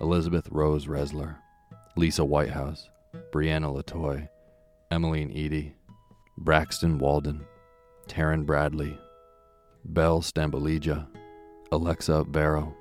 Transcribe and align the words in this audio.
Elizabeth 0.00 0.48
Rose 0.50 0.86
Resler, 0.86 1.36
Lisa 1.96 2.24
Whitehouse, 2.24 2.88
Brianna 3.32 3.72
Latoy, 3.74 4.28
Emmeline 4.90 5.30
Eady, 5.30 5.74
Braxton 6.38 6.98
Walden, 6.98 7.44
Taryn 8.08 8.46
Bradley, 8.46 8.98
Belle 9.84 10.22
Stambolija, 10.22 11.06
Alexa 11.70 12.24
Barrow, 12.24 12.74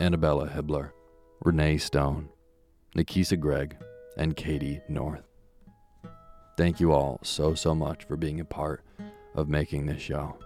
Annabella 0.00 0.48
Hibbler, 0.48 0.92
Renee 1.44 1.78
Stone, 1.78 2.28
Nikisa 2.96 3.38
Gregg, 3.38 3.76
and 4.16 4.36
Katie 4.36 4.80
North. 4.88 5.24
Thank 6.56 6.80
you 6.80 6.92
all 6.92 7.18
so, 7.22 7.54
so 7.54 7.74
much 7.74 8.04
for 8.04 8.16
being 8.16 8.38
a 8.40 8.44
part 8.44 8.84
of 9.34 9.48
making 9.48 9.86
this 9.86 10.02
show. 10.02 10.36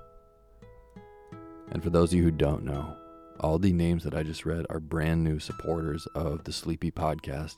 And 1.70 1.82
for 1.82 1.90
those 1.90 2.12
of 2.12 2.18
you 2.18 2.24
who 2.24 2.30
don't 2.30 2.64
know, 2.64 2.96
all 3.40 3.58
the 3.58 3.72
names 3.72 4.04
that 4.04 4.14
I 4.14 4.22
just 4.22 4.46
read 4.46 4.66
are 4.70 4.80
brand 4.80 5.24
new 5.24 5.38
supporters 5.38 6.06
of 6.14 6.44
the 6.44 6.52
Sleepy 6.52 6.90
Podcast 6.90 7.56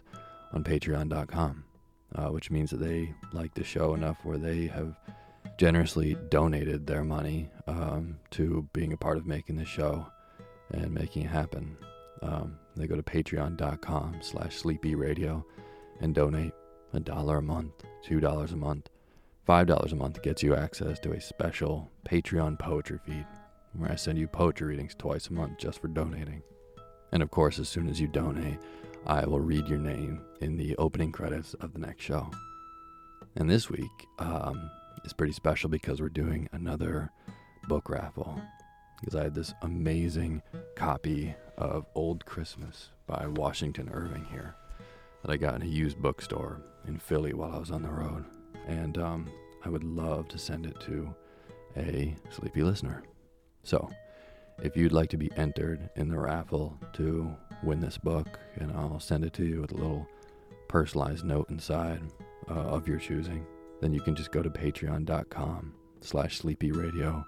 on 0.53 0.65
patreon.com, 0.65 1.65
uh, 2.15 2.28
which 2.28 2.50
means 2.50 2.71
that 2.71 2.78
they 2.78 3.15
like 3.33 3.55
the 3.55 3.65
show 3.65 3.94
enough 3.94 4.19
where 4.25 4.39
they 4.39 4.66
have 4.66 4.97
generously 5.59 6.16
donated 6.28 6.87
their 6.87 7.05
money 7.05 7.50
um, 7.66 8.19
to 8.31 8.69
being 8.72 8.93
a 8.93 8.97
part 8.97 9.16
of 9.16 9.27
making 9.27 9.56
the 9.56 9.65
show 9.65 10.06
and 10.71 10.93
making 10.93 11.25
it 11.25 11.31
happen. 11.31 11.77
Um, 12.22 12.59
they 12.77 12.87
go 12.87 12.97
to 12.97 13.03
patreon.com 13.03 14.19
slash 14.21 14.56
sleepy 14.56 14.95
radio 14.95 15.45
and 16.00 16.15
donate 16.15 16.53
a 16.93 17.00
dollar 17.00 17.39
a 17.39 17.43
month, 17.43 17.72
two 18.03 18.21
dollars 18.21 18.53
a 18.53 18.56
month, 18.56 18.89
five 19.45 19.66
dollars 19.66 19.93
a 19.93 19.97
month 19.97 20.22
gets 20.22 20.43
you 20.43 20.55
access 20.55 20.99
to 21.00 21.12
a 21.12 21.21
special 21.21 21.91
Patreon 22.09 22.59
poetry 22.59 22.99
feed 23.05 23.27
where 23.75 23.91
I 23.91 23.97
send 23.97 24.19
you 24.19 24.27
poetry 24.27 24.69
readings 24.69 24.95
twice 24.97 25.29
a 25.29 25.33
month 25.33 25.59
just 25.59 25.81
for 25.81 25.89
donating. 25.89 26.43
And 27.12 27.23
of 27.23 27.31
course, 27.31 27.59
as 27.59 27.69
soon 27.69 27.89
as 27.89 28.01
you 28.01 28.09
donate, 28.09 28.59
I 29.06 29.25
will 29.25 29.41
read 29.41 29.69
your 29.69 29.79
name 29.79 30.21
in 30.41 30.56
the 30.56 30.77
opening 30.77 31.12
credits 31.12 31.55
of 31.55 31.73
the 31.73 31.78
next 31.78 32.03
show. 32.03 32.31
And 33.37 33.49
this 33.49 33.71
week 33.71 34.07
um, 34.19 34.71
is 35.05 35.12
pretty 35.12 35.33
special 35.33 35.71
because 35.71 36.01
we're 36.01 36.09
doing 36.09 36.49
another 36.53 37.11
book 37.69 37.89
raffle. 37.89 38.41
Because 39.01 39.15
I 39.15 39.25
had 39.25 39.34
this 39.34 39.55
amazing 39.62 40.43
copy 40.75 41.34
of 41.57 41.87
Old 41.95 42.27
Christmas 42.27 42.91
by 43.07 43.27
Washington 43.28 43.89
Irving 43.93 44.27
here 44.31 44.57
that 45.23 45.31
I 45.31 45.37
got 45.37 45.55
in 45.55 45.62
a 45.62 45.67
used 45.67 46.03
bookstore 46.03 46.61
in 46.87 46.99
Philly 46.99 47.33
while 47.33 47.53
I 47.53 47.59
was 47.59 47.71
on 47.71 47.83
the 47.83 47.91
road. 47.91 48.25
And 48.67 48.99
um, 48.99 49.31
I 49.65 49.69
would 49.69 49.84
love 49.84 50.28
to 50.28 50.39
send 50.39 50.67
it 50.67 50.78
to 50.81 51.15
a 51.77 52.15
sleepy 52.31 52.62
listener. 52.62 53.03
So, 53.69 53.91
if 54.62 54.79
you'd 54.79 54.93
like 54.93 55.11
to 55.11 55.19
be 55.19 55.31
entered 55.37 55.91
in 55.95 56.09
the 56.09 56.19
raffle 56.19 56.75
to 56.95 57.37
win 57.62 57.81
this 57.81 57.99
book, 57.99 58.39
and 58.56 58.73
I'll 58.73 58.99
send 58.99 59.27
it 59.27 59.34
to 59.34 59.45
you 59.45 59.61
with 59.61 59.73
a 59.73 59.77
little 59.77 60.09
personalized 60.69 61.27
note 61.27 61.51
inside 61.51 62.01
uh, 62.51 62.55
of 62.55 62.89
your 62.89 62.97
choosing, 62.99 63.45
then 63.83 63.93
you 63.93 64.01
can 64.01 64.15
just 64.15 64.33
go 64.33 64.43
to 64.43 64.49
patreon.com 64.49 65.75
slash 66.01 66.41
sleepyradio 66.41 67.23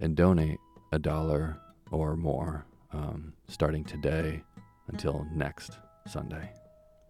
and 0.00 0.16
donate 0.16 0.58
a 0.92 0.98
dollar 0.98 1.58
or 1.90 2.16
more 2.16 2.64
um, 2.94 3.34
starting 3.48 3.84
today 3.84 4.42
until 4.88 5.26
next 5.34 5.72
Sunday, 6.08 6.50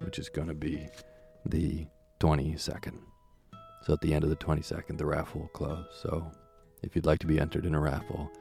which 0.01 0.19
is 0.19 0.29
going 0.29 0.49
to 0.49 0.55
be 0.55 0.89
the 1.47 1.87
22nd. 2.19 2.99
So 3.85 3.93
at 3.93 4.01
the 4.01 4.13
end 4.13 4.25
of 4.25 4.31
the 4.31 4.37
22nd, 4.37 4.99
the 4.99 5.07
raffle 5.07 5.43
will 5.43 5.49
close. 5.49 5.87
So 6.03 6.29
if 6.83 6.97
you'd 6.97 7.07
like 7.07 7.21
to 7.21 7.29
be 7.29 7.39
entered 7.39 7.67
in 7.67 7.77
a 7.77 7.81
raffle, 7.81 8.33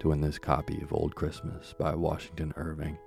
to 0.00 0.08
win 0.08 0.20
this 0.20 0.38
copy 0.38 0.80
of 0.82 0.92
Old 0.92 1.14
Christmas 1.14 1.74
by 1.78 1.94
Washington 1.94 2.52
Irving, 2.56 2.98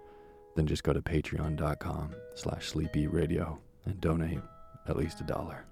then 0.55 0.67
just 0.67 0.83
go 0.83 0.93
to 0.93 1.01
patreon.com 1.01 2.11
slash 2.35 2.71
sleepyradio 2.71 3.57
and 3.85 4.01
donate 4.01 4.41
at 4.87 4.97
least 4.97 5.21
a 5.21 5.23
dollar. 5.23 5.65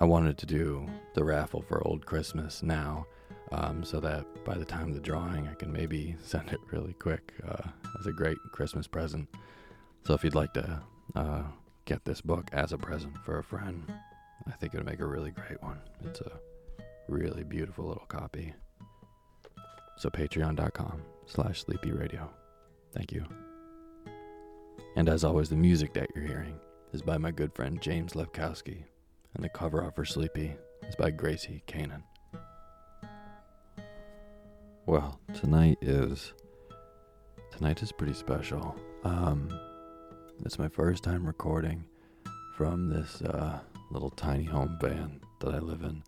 I 0.00 0.04
wanted 0.04 0.38
to 0.38 0.46
do 0.46 0.88
the 1.14 1.24
raffle 1.24 1.62
for 1.62 1.86
Old 1.86 2.06
Christmas 2.06 2.62
now 2.62 3.06
um, 3.50 3.82
so 3.82 4.00
that 4.00 4.24
by 4.44 4.56
the 4.56 4.64
time 4.64 4.88
of 4.88 4.94
the 4.94 5.00
drawing 5.00 5.48
I 5.48 5.54
can 5.54 5.72
maybe 5.72 6.16
send 6.22 6.50
it 6.50 6.60
really 6.70 6.94
quick 6.94 7.32
uh, 7.46 7.68
as 7.98 8.06
a 8.06 8.12
great 8.12 8.38
Christmas 8.52 8.86
present. 8.86 9.28
So 10.04 10.14
if 10.14 10.24
you'd 10.24 10.34
like 10.34 10.54
to 10.54 10.80
uh, 11.14 11.42
get 11.84 12.04
this 12.04 12.20
book 12.20 12.48
as 12.52 12.72
a 12.72 12.78
present 12.78 13.14
for 13.24 13.38
a 13.38 13.44
friend, 13.44 13.82
I 14.46 14.52
think 14.52 14.74
it 14.74 14.78
would 14.78 14.86
make 14.86 15.00
a 15.00 15.06
really 15.06 15.30
great 15.30 15.62
one. 15.62 15.80
It's 16.04 16.20
a 16.20 16.32
really 17.08 17.44
beautiful 17.44 17.86
little 17.86 18.06
copy. 18.06 18.54
So 19.98 20.08
patreon.com 20.08 21.02
slash 21.26 21.64
sleepy 21.64 21.90
radio. 21.90 22.30
Thank 22.94 23.10
you. 23.10 23.24
And 24.94 25.08
as 25.08 25.24
always, 25.24 25.48
the 25.48 25.56
music 25.56 25.92
that 25.94 26.08
you're 26.14 26.24
hearing 26.24 26.54
is 26.92 27.02
by 27.02 27.18
my 27.18 27.32
good 27.32 27.52
friend 27.52 27.82
James 27.82 28.12
Levkowski, 28.12 28.84
and 29.34 29.44
the 29.44 29.48
cover 29.48 29.82
art 29.82 29.96
for 29.96 30.04
Sleepy 30.04 30.54
is 30.88 30.94
by 30.94 31.10
Gracie 31.10 31.64
Kanan. 31.66 32.02
Well, 34.86 35.20
tonight 35.34 35.78
is 35.82 36.32
tonight 37.50 37.82
is 37.82 37.90
pretty 37.90 38.14
special. 38.14 38.76
Um, 39.02 39.50
it's 40.44 40.60
my 40.60 40.68
first 40.68 41.02
time 41.02 41.26
recording 41.26 41.84
from 42.56 42.88
this 42.88 43.20
uh, 43.22 43.58
little 43.90 44.10
tiny 44.10 44.44
home 44.44 44.78
van 44.80 45.20
that 45.40 45.54
I 45.54 45.58
live 45.58 45.82
in 45.82 46.04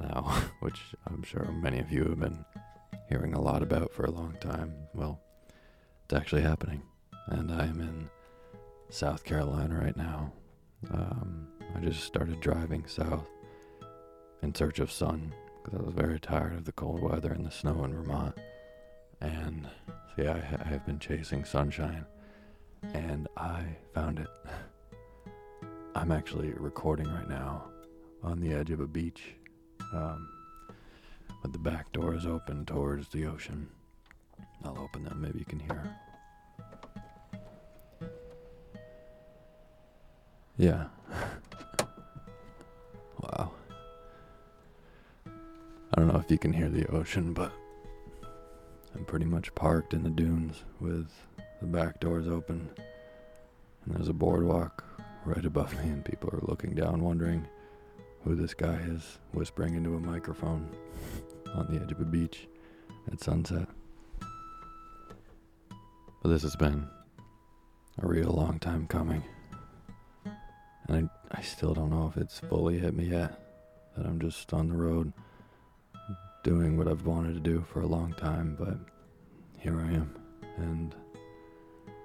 now, 0.00 0.42
which 0.60 0.80
I'm 1.06 1.22
sure 1.22 1.44
many 1.62 1.78
of 1.78 1.92
you 1.92 2.04
have 2.04 2.18
been 2.18 2.44
hearing 3.12 3.34
a 3.34 3.40
lot 3.40 3.62
about 3.62 3.92
for 3.92 4.04
a 4.04 4.10
long 4.10 4.34
time. 4.40 4.72
Well, 4.94 5.20
it's 6.04 6.14
actually 6.14 6.40
happening, 6.40 6.82
and 7.26 7.52
I 7.52 7.66
am 7.66 7.78
in 7.78 8.08
South 8.88 9.22
Carolina 9.22 9.78
right 9.78 9.96
now. 9.98 10.32
Um, 10.90 11.46
I 11.76 11.80
just 11.80 12.04
started 12.04 12.40
driving 12.40 12.86
south 12.86 13.28
in 14.42 14.54
search 14.54 14.78
of 14.78 14.90
sun 14.90 15.34
because 15.62 15.78
I 15.78 15.82
was 15.82 15.94
very 15.94 16.18
tired 16.20 16.54
of 16.54 16.64
the 16.64 16.72
cold 16.72 17.02
weather 17.02 17.32
and 17.32 17.44
the 17.44 17.50
snow 17.50 17.84
in 17.84 17.92
Vermont. 17.92 18.34
And 19.20 19.68
yeah, 20.16 20.32
I, 20.32 20.64
I 20.64 20.68
have 20.68 20.86
been 20.86 20.98
chasing 20.98 21.44
sunshine, 21.44 22.06
and 22.94 23.28
I 23.36 23.76
found 23.92 24.20
it. 24.20 24.28
I'm 25.94 26.12
actually 26.12 26.54
recording 26.54 27.12
right 27.12 27.28
now 27.28 27.64
on 28.22 28.40
the 28.40 28.54
edge 28.54 28.70
of 28.70 28.80
a 28.80 28.86
beach, 28.86 29.34
um, 29.92 30.30
with 31.42 31.52
the 31.52 31.58
back 31.58 31.92
doors 31.92 32.24
open 32.26 32.64
towards 32.64 33.08
the 33.08 33.26
ocean. 33.26 33.68
I'll 34.64 34.78
open 34.78 35.04
them, 35.04 35.20
maybe 35.20 35.40
you 35.40 35.44
can 35.44 35.58
hear. 35.58 35.96
Yeah. 40.56 40.84
wow. 43.20 43.50
I 45.26 45.96
don't 45.96 46.08
know 46.08 46.18
if 46.18 46.30
you 46.30 46.38
can 46.38 46.52
hear 46.52 46.68
the 46.68 46.86
ocean, 46.88 47.32
but 47.32 47.52
I'm 48.94 49.04
pretty 49.04 49.24
much 49.26 49.54
parked 49.54 49.94
in 49.94 50.04
the 50.04 50.10
dunes 50.10 50.62
with 50.80 51.10
the 51.60 51.66
back 51.66 51.98
doors 52.00 52.28
open. 52.28 52.70
And 53.84 53.94
there's 53.94 54.08
a 54.08 54.14
boardwalk 54.14 54.84
right 55.24 55.44
above 55.44 55.72
me, 55.82 55.90
and 55.90 56.04
people 56.04 56.30
are 56.32 56.40
looking 56.42 56.74
down, 56.74 57.02
wondering 57.02 57.46
who 58.24 58.34
this 58.36 58.54
guy 58.54 58.78
is 58.86 59.18
whispering 59.32 59.74
into 59.74 59.96
a 59.96 60.00
microphone 60.00 60.68
on 61.54 61.66
the 61.68 61.80
edge 61.80 61.92
of 61.92 62.00
a 62.00 62.04
beach 62.04 62.46
at 63.10 63.20
sunset. 63.20 63.68
But 66.22 66.28
this 66.28 66.42
has 66.42 66.56
been 66.56 66.88
a 68.00 68.06
real 68.06 68.30
long 68.30 68.58
time 68.58 68.86
coming. 68.86 69.22
And 70.88 71.10
I, 71.32 71.36
I 71.38 71.42
still 71.42 71.74
don't 71.74 71.90
know 71.90 72.12
if 72.14 72.20
it's 72.20 72.40
fully 72.40 72.78
hit 72.78 72.94
me 72.94 73.06
yet 73.06 73.38
that 73.96 74.06
I'm 74.06 74.20
just 74.20 74.52
on 74.52 74.68
the 74.68 74.76
road 74.76 75.12
doing 76.42 76.76
what 76.76 76.88
I've 76.88 77.06
wanted 77.06 77.34
to 77.34 77.40
do 77.40 77.64
for 77.72 77.80
a 77.80 77.86
long 77.86 78.14
time, 78.14 78.56
but 78.58 78.76
here 79.58 79.78
I 79.80 79.92
am. 79.94 80.14
And 80.56 80.94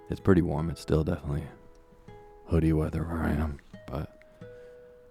it's 0.09 0.19
pretty 0.19 0.41
warm. 0.41 0.69
It's 0.69 0.81
still 0.81 1.03
definitely 1.03 1.44
hoodie 2.45 2.73
weather 2.73 3.03
where 3.03 3.23
I 3.23 3.31
am, 3.31 3.59
but 3.88 4.21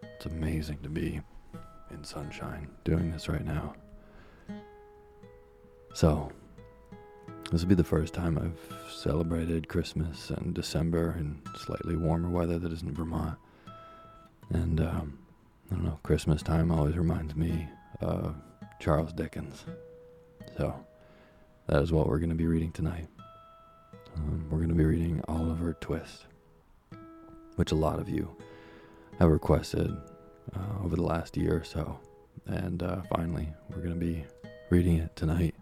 it's 0.03 0.27
amazing 0.27 0.79
to 0.83 0.89
be 0.89 1.21
in 1.91 2.05
sunshine 2.05 2.69
doing 2.85 3.11
this 3.11 3.29
right 3.29 3.45
now. 3.45 3.75
So, 5.97 6.31
this 7.51 7.63
will 7.63 7.71
be 7.71 7.75
the 7.75 7.83
first 7.83 8.13
time 8.13 8.37
I've 8.37 8.93
celebrated 8.93 9.67
Christmas 9.67 10.29
and 10.29 10.53
December 10.53 11.17
in 11.19 11.41
slightly 11.57 11.97
warmer 11.97 12.29
weather 12.29 12.59
that 12.59 12.71
isn't 12.71 12.95
Vermont. 12.95 13.39
And 14.51 14.79
um, 14.83 15.19
I 15.71 15.75
don't 15.75 15.85
know, 15.87 15.99
Christmas 16.03 16.43
time 16.43 16.71
always 16.71 16.99
reminds 16.99 17.35
me 17.35 17.67
of 18.03 18.35
Charles 18.79 19.15
Dickens. 19.15 19.65
So 20.59 20.79
that 21.67 21.83
is 21.83 21.93
what 21.93 22.09
we're 22.09 22.19
going 22.19 22.29
to 22.29 22.37
be 22.37 22.47
reading 22.47 22.73
tonight. 22.73 23.09
Um, 24.17 24.49
we're 24.51 24.59
going 24.59 24.69
to 24.69 24.75
be 24.75 24.85
reading 24.85 25.23
Oliver 25.29 25.79
Twist, 25.81 26.27
which 27.55 27.73
a 27.73 27.75
lot 27.75 28.01
of 28.01 28.11
you 28.11 28.37
have 29.19 29.31
requested 29.31 29.97
uh, 30.55 30.85
over 30.85 30.95
the 30.95 31.03
last 31.03 31.39
year 31.39 31.57
or 31.57 31.65
so. 31.65 31.99
And 32.45 32.83
uh, 32.83 33.01
finally, 33.09 33.49
we're 33.71 33.81
going 33.81 33.99
to 33.99 34.07
be 34.07 34.27
reading 34.69 34.99
it 34.99 35.17
tonight 35.17 35.55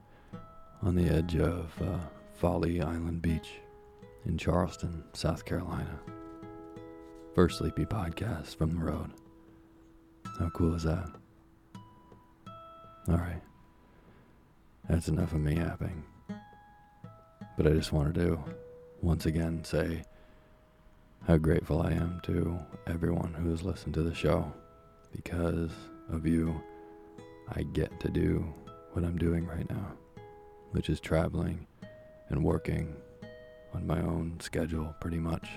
on 0.84 0.94
the 0.94 1.08
edge 1.08 1.36
of 1.36 1.72
uh, 1.80 1.98
Folly 2.34 2.82
Island 2.82 3.22
Beach 3.22 3.52
in 4.26 4.36
Charleston, 4.36 5.02
South 5.14 5.44
Carolina. 5.46 5.98
First 7.34 7.58
Sleepy 7.58 7.86
podcast 7.86 8.56
from 8.56 8.74
the 8.74 8.84
road. 8.84 9.10
How 10.38 10.50
cool 10.50 10.74
is 10.74 10.82
that? 10.82 11.08
All 13.08 13.16
right. 13.16 13.40
That's 14.88 15.08
enough 15.08 15.32
of 15.32 15.40
me 15.40 15.56
yapping. 15.56 16.04
But 17.56 17.66
I 17.66 17.70
just 17.70 17.92
wanted 17.92 18.16
to 18.16 18.38
once 19.00 19.24
again 19.24 19.64
say 19.64 20.04
how 21.26 21.38
grateful 21.38 21.80
I 21.80 21.92
am 21.92 22.20
to 22.24 22.58
everyone 22.86 23.32
who 23.32 23.50
has 23.50 23.62
listened 23.62 23.94
to 23.94 24.02
the 24.02 24.14
show. 24.14 24.52
Because 25.12 25.70
of 26.10 26.26
you, 26.26 26.60
I 27.48 27.62
get 27.62 27.98
to 28.00 28.08
do 28.08 28.44
what 28.92 29.04
I'm 29.04 29.16
doing 29.16 29.46
right 29.46 29.68
now, 29.70 29.92
which 30.74 30.90
is 30.90 30.98
traveling 30.98 31.64
and 32.30 32.42
working 32.42 32.96
on 33.74 33.86
my 33.86 34.00
own 34.00 34.36
schedule 34.40 34.92
pretty 35.00 35.20
much. 35.20 35.48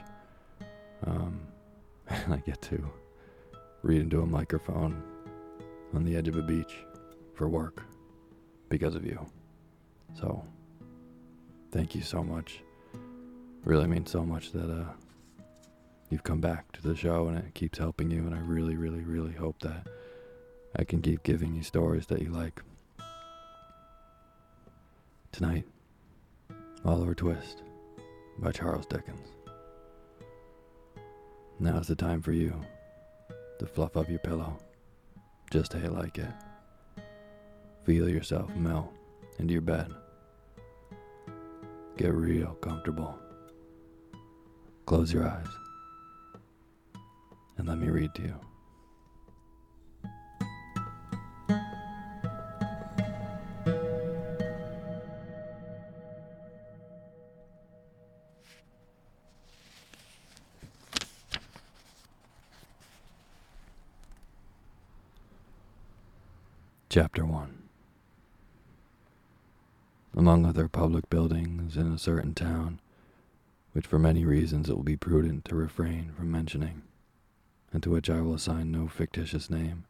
Um, 1.05 1.41
and 2.07 2.35
I 2.35 2.37
get 2.37 2.61
to 2.63 2.87
read 3.81 4.01
into 4.01 4.21
a 4.21 4.27
microphone 4.27 5.01
on 5.95 6.05
the 6.05 6.15
edge 6.15 6.27
of 6.27 6.35
a 6.35 6.43
beach 6.43 6.75
for 7.33 7.49
work 7.49 7.83
because 8.69 8.93
of 8.93 9.05
you. 9.05 9.19
So, 10.13 10.45
thank 11.71 11.95
you 11.95 12.03
so 12.03 12.23
much. 12.23 12.61
Really 13.63 13.87
means 13.87 14.11
so 14.11 14.23
much 14.23 14.51
that 14.51 14.69
uh, 14.69 14.91
you've 16.11 16.23
come 16.23 16.41
back 16.41 16.71
to 16.73 16.83
the 16.83 16.95
show 16.95 17.27
and 17.27 17.39
it 17.39 17.55
keeps 17.55 17.79
helping 17.79 18.11
you. 18.11 18.19
And 18.19 18.35
I 18.35 18.39
really, 18.39 18.77
really, 18.77 19.01
really 19.01 19.33
hope 19.33 19.59
that 19.61 19.87
I 20.75 20.83
can 20.83 21.01
keep 21.01 21.23
giving 21.23 21.55
you 21.55 21.63
stories 21.63 22.05
that 22.07 22.21
you 22.21 22.29
like. 22.29 22.61
Tonight, 25.31 25.65
Oliver 26.83 27.13
Twist 27.13 27.61
by 28.39 28.51
Charles 28.51 28.87
Dickens. 28.87 29.27
Now's 31.59 31.87
the 31.87 31.95
time 31.95 32.21
for 32.21 32.31
you 32.31 32.59
to 33.59 33.65
fluff 33.67 33.97
up 33.97 34.09
your 34.09 34.19
pillow 34.19 34.57
just 35.51 35.73
how 35.73 35.79
you 35.79 35.89
like 35.89 36.17
it. 36.17 36.31
Feel 37.85 38.09
yourself 38.09 38.49
melt 38.55 38.91
into 39.37 39.53
your 39.53 39.61
bed. 39.61 39.93
Get 41.97 42.13
real 42.13 42.53
comfortable. 42.55 43.17
Close 44.85 45.13
your 45.13 45.27
eyes 45.27 45.47
and 47.57 47.67
let 47.67 47.77
me 47.77 47.89
read 47.89 48.13
to 48.15 48.21
you. 48.23 48.35
Chapter 66.89 67.25
1 67.25 67.63
Among 70.15 70.45
other 70.45 70.69
public 70.69 71.09
buildings 71.09 71.75
in 71.75 71.91
a 71.91 71.97
certain 71.97 72.33
town, 72.33 72.79
which 73.73 73.85
for 73.85 73.99
many 73.99 74.23
reasons 74.23 74.69
it 74.69 74.75
will 74.77 74.83
be 74.83 74.95
prudent 74.95 75.43
to 75.45 75.55
refrain 75.55 76.13
from 76.15 76.31
mentioning, 76.31 76.83
and 77.73 77.83
to 77.83 77.89
which 77.89 78.09
I 78.09 78.21
will 78.21 78.33
assign 78.35 78.71
no 78.71 78.87
fictitious 78.87 79.49
name, 79.49 79.83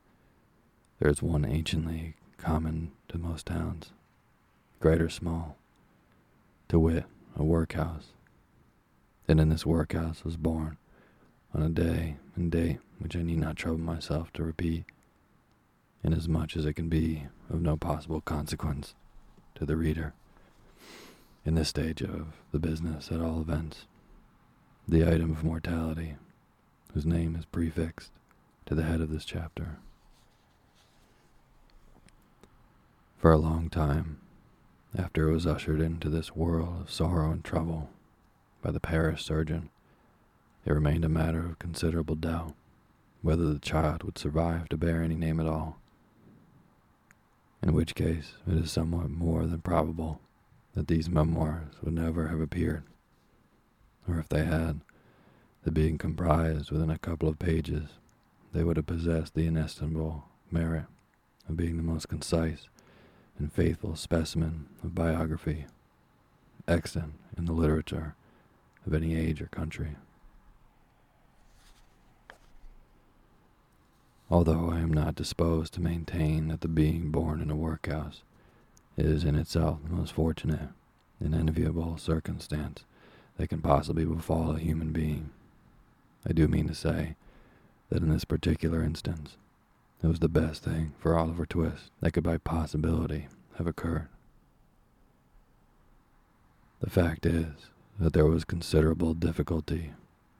there 1.00 1.12
is 1.12 1.22
one 1.22 1.46
anciently 1.46 2.16
common 2.38 2.94
to 3.10 3.20
most 3.20 3.46
towns, 3.46 3.92
great 4.80 5.00
or 5.00 5.08
small, 5.08 5.56
to 6.70 6.80
wit, 6.80 7.06
a 7.36 7.44
workhouse. 7.44 8.08
And 9.28 9.40
in 9.40 9.50
this 9.50 9.68
workhouse 9.68 10.24
was 10.24 10.36
born, 10.36 10.78
on 11.54 11.62
a 11.62 11.70
day 11.70 12.18
and 12.36 12.52
date 12.52 12.80
which 12.98 13.16
I 13.16 13.22
need 13.22 13.38
not 13.38 13.56
trouble 13.56 13.78
myself 13.78 14.34
to 14.34 14.44
repeat, 14.44 14.86
inasmuch 16.04 16.56
as 16.56 16.66
it 16.66 16.74
can 16.74 16.90
be 16.90 17.28
of 17.50 17.62
no 17.62 17.76
possible 17.76 18.22
consequence 18.22 18.94
to 19.56 19.66
the 19.66 19.76
reader. 19.76 20.14
In 21.46 21.56
this 21.56 21.70
stage 21.70 22.02
of 22.02 22.28
the 22.52 22.60
business, 22.60 23.12
at 23.12 23.22
all 23.22 23.42
events, 23.42 23.86
the 24.88 25.06
item 25.08 25.32
of 25.32 25.44
mortality, 25.44 26.16
whose 26.94 27.06
name 27.06 27.36
is 27.36 27.46
prefixed 27.46 28.12
to 28.66 28.76
the 28.76 28.84
head 28.84 29.02
of 29.02 29.10
this 29.10 29.26
chapter. 29.26 29.78
For 33.18 33.32
a 33.32 33.38
long 33.38 33.70
time, 33.70 34.20
after 34.98 35.30
it 35.30 35.34
was 35.34 35.48
ushered 35.48 35.82
into 35.82 36.10
this 36.10 36.36
world 36.36 36.82
of 36.82 36.92
sorrow 36.92 37.32
and 37.32 37.44
trouble 37.44 37.90
by 38.62 38.72
the 38.72 38.80
parish 38.80 39.24
surgeon, 39.26 39.70
It 40.68 40.74
remained 40.74 41.06
a 41.06 41.10
matter 41.10 41.46
of 41.46 41.60
considerable 41.60 42.16
doubt 42.16 42.54
whether 43.22 43.54
the 43.54 43.60
child 43.60 44.04
would 44.04 44.18
survive 44.18 44.68
to 44.68 44.76
bear 44.76 45.02
any 45.02 45.16
name 45.16 45.40
at 45.40 45.48
all, 45.48 45.80
in 47.62 47.74
which 47.74 47.96
case 47.96 48.34
it 48.48 48.54
is 48.56 48.72
somewhat 48.72 49.10
more 49.10 49.46
than 49.46 49.62
probable 49.62 50.22
that 50.74 50.88
these 50.88 51.10
memoirs 51.10 51.74
would 51.82 51.94
never 51.94 52.28
have 52.28 52.40
appeared, 52.40 52.84
or 54.08 54.20
if 54.20 54.30
they 54.30 54.46
had, 54.46 54.82
the 55.64 55.72
being 55.72 55.98
comprised 55.98 56.72
within 56.72 56.90
a 56.90 56.98
couple 56.98 57.28
of 57.28 57.40
pages, 57.40 57.90
they 58.54 58.64
would 58.64 58.78
have 58.78 58.86
possessed 58.86 59.34
the 59.34 59.46
inestimable 59.46 60.26
merit 60.52 60.86
of 61.50 61.58
being 61.58 61.78
the 61.78 61.84
most 61.84 62.08
concise 62.08 62.70
and 63.40 63.52
faithful 63.52 63.96
specimen 63.96 64.68
of 64.84 64.96
biography 64.96 65.66
extant 66.68 67.14
in 67.38 67.46
the 67.46 67.54
literature 67.54 68.16
of 68.86 68.94
any 68.94 69.16
age 69.16 69.42
or 69.42 69.48
country. 69.48 69.96
Although 74.30 74.70
I 74.70 74.80
am 74.80 74.92
not 74.92 75.16
disposed 75.16 75.74
to 75.74 75.82
maintain 75.82 76.50
that 76.50 76.62
the 76.62 76.68
being 76.68 77.12
born 77.12 77.42
in 77.42 77.50
a 77.50 77.56
workhouse 77.56 78.24
is 78.98 79.24
in 79.24 79.36
itself 79.36 79.80
the 79.84 79.96
most 79.96 80.12
fortunate 80.12 80.70
and 81.20 81.34
enviable 81.34 81.98
circumstance 81.98 82.84
that 83.38 83.48
can 83.48 83.62
possibly 83.62 84.04
befall 84.04 84.56
a 84.56 84.60
human 84.60 84.92
being, 84.92 85.30
I 86.28 86.34
do 86.34 86.48
mean 86.48 86.68
to 86.68 86.76
say 86.76 87.16
that 87.90 88.04
in 88.04 88.10
this 88.10 88.26
particular 88.26 88.84
instance, 88.84 89.38
it 90.04 90.08
was 90.08 90.20
the 90.20 90.28
best 90.28 90.62
thing 90.62 90.94
for 91.00 91.18
Oliver 91.18 91.46
Twist 91.46 91.92
that 92.02 92.12
could 92.12 92.24
by 92.24 92.38
possibility 92.38 93.28
have 93.58 93.66
occurred. 93.66 94.10
The 96.82 96.90
fact 96.90 97.26
is 97.26 97.70
that 97.98 98.14
there 98.14 98.26
was 98.26 98.44
considerable 98.44 99.14
difficulty 99.14 99.94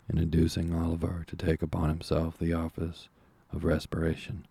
in 0.10 0.18
inducing 0.18 0.74
Oliver 0.74 1.24
to 1.28 1.36
take 1.36 1.62
upon 1.62 1.90
himself 1.90 2.38
the 2.38 2.54
office 2.54 3.08
of 3.54 3.64
respiration, 3.64 4.46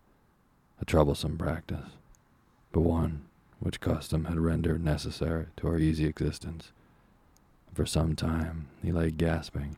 a 0.81 0.85
troublesome 0.85 1.37
practice, 1.37 1.91
but 2.71 2.81
one 2.81 3.25
which 3.59 3.81
custom 3.81 4.25
had 4.25 4.39
rendered 4.39 4.83
necessary 4.83 5.47
to 5.57 5.67
our 5.67 5.77
easy 5.77 6.05
existence. 6.05 6.71
For 7.73 7.85
some 7.85 8.15
time 8.15 8.67
he 8.83 8.91
lay 8.91 9.11
gasping 9.11 9.77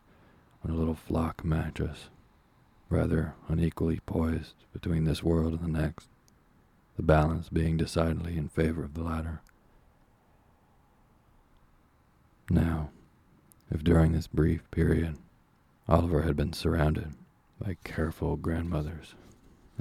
on 0.63 0.71
a 0.71 0.75
little 0.75 0.95
flock 0.95 1.43
mattress, 1.43 2.09
rather 2.89 3.35
unequally 3.47 3.99
poised 4.05 4.55
between 4.73 5.05
this 5.05 5.23
world 5.23 5.53
and 5.53 5.63
the 5.63 5.79
next, 5.81 6.07
the 6.97 7.03
balance 7.03 7.49
being 7.49 7.77
decidedly 7.77 8.37
in 8.37 8.49
favor 8.49 8.83
of 8.83 8.93
the 8.93 9.03
latter. 9.03 9.41
Now, 12.49 12.89
if 13.71 13.83
during 13.83 14.11
this 14.11 14.27
brief 14.27 14.69
period 14.71 15.17
Oliver 15.87 16.23
had 16.23 16.35
been 16.35 16.53
surrounded 16.53 17.13
by 17.59 17.75
careful 17.83 18.37
grandmothers, 18.37 19.15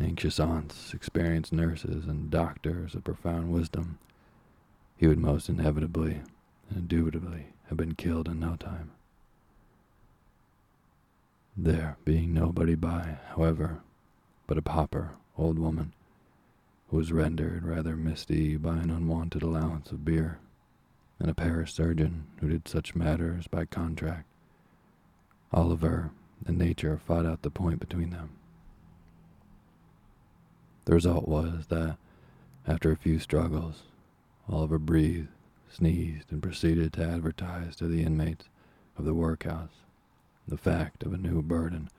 anxious 0.00 0.40
aunts, 0.40 0.92
experienced 0.92 1.52
nurses, 1.52 2.06
and 2.06 2.30
doctors 2.30 2.94
of 2.94 3.04
profound 3.04 3.52
wisdom, 3.52 3.98
he 4.96 5.06
would 5.06 5.18
most 5.18 5.48
inevitably 5.48 6.20
and 6.68 6.78
indubitably 6.78 7.46
have 7.68 7.78
been 7.78 7.94
killed 7.94 8.28
in 8.28 8.40
no 8.40 8.56
time. 8.56 8.90
There 11.56 11.96
being 12.04 12.34
nobody 12.34 12.74
by, 12.74 13.18
however, 13.34 13.80
but 14.46 14.58
a 14.58 14.62
pauper 14.62 15.12
old 15.36 15.58
woman, 15.58 15.92
who 16.88 16.96
was 16.96 17.12
rendered 17.12 17.64
rather 17.64 17.96
misty 17.96 18.56
by 18.56 18.78
an 18.78 18.90
unwonted 18.90 19.42
allowance 19.42 19.92
of 19.92 20.04
beer, 20.04 20.38
and 21.20 21.30
a 21.30 21.34
parish 21.34 21.74
surgeon 21.74 22.26
who 22.40 22.48
did 22.48 22.66
such 22.66 22.94
matters 22.94 23.46
by 23.46 23.64
contract. 23.64 24.24
Oliver 25.52 26.10
and 26.46 26.58
nature 26.58 26.96
fought 26.96 27.26
out 27.26 27.42
the 27.42 27.50
point 27.50 27.80
between 27.80 28.10
them. 28.10 28.30
The 30.84 30.94
result 30.94 31.28
was 31.28 31.66
that, 31.68 31.98
after 32.66 32.90
a 32.90 32.96
few 32.96 33.18
struggles, 33.18 33.82
Oliver 34.48 34.78
breathed, 34.78 35.28
sneezed, 35.70 36.32
and 36.32 36.42
proceeded 36.42 36.92
to 36.94 37.04
advertise 37.04 37.76
to 37.76 37.86
the 37.86 38.02
inmates 38.02 38.48
of 38.96 39.04
the 39.04 39.14
workhouse 39.14 39.82
the 40.46 40.56
fact 40.56 41.02
of 41.02 41.12
a 41.12 41.18
new 41.18 41.42
burden 41.42 41.90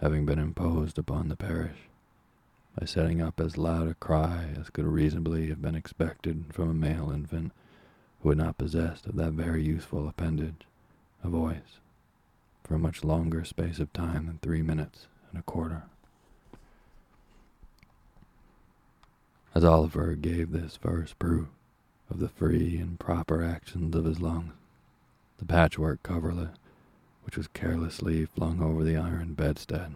having 0.00 0.26
been 0.26 0.38
imposed 0.38 0.98
upon 0.98 1.28
the 1.28 1.36
parish 1.36 1.88
by 2.78 2.84
setting 2.84 3.22
up 3.22 3.40
as 3.40 3.56
loud 3.56 3.88
a 3.88 3.94
cry 3.94 4.50
as 4.60 4.68
could 4.68 4.84
reasonably 4.84 5.48
have 5.48 5.62
been 5.62 5.74
expected 5.74 6.44
from 6.52 6.68
a 6.68 6.74
male 6.74 7.10
infant 7.10 7.52
who 8.20 8.28
had 8.28 8.38
not 8.38 8.58
possessed 8.58 9.06
of 9.06 9.16
that 9.16 9.32
very 9.32 9.62
useful 9.62 10.06
appendage, 10.06 10.66
a 11.24 11.28
voice, 11.28 11.80
for 12.66 12.74
a 12.74 12.78
much 12.78 13.04
longer 13.04 13.44
space 13.44 13.78
of 13.78 13.92
time 13.92 14.26
than 14.26 14.38
three 14.42 14.62
minutes 14.62 15.06
and 15.30 15.38
a 15.38 15.42
quarter. 15.42 15.84
As 19.54 19.64
Oliver 19.64 20.14
gave 20.14 20.50
this 20.50 20.76
first 20.76 21.18
proof 21.18 21.46
of 22.10 22.18
the 22.18 22.28
free 22.28 22.76
and 22.78 22.98
proper 22.98 23.42
actions 23.42 23.94
of 23.94 24.04
his 24.04 24.20
lungs, 24.20 24.52
the 25.38 25.44
patchwork 25.44 26.02
coverlet, 26.02 26.50
which 27.24 27.36
was 27.36 27.48
carelessly 27.48 28.26
flung 28.26 28.60
over 28.60 28.82
the 28.82 28.96
iron 28.96 29.34
bedstead, 29.34 29.94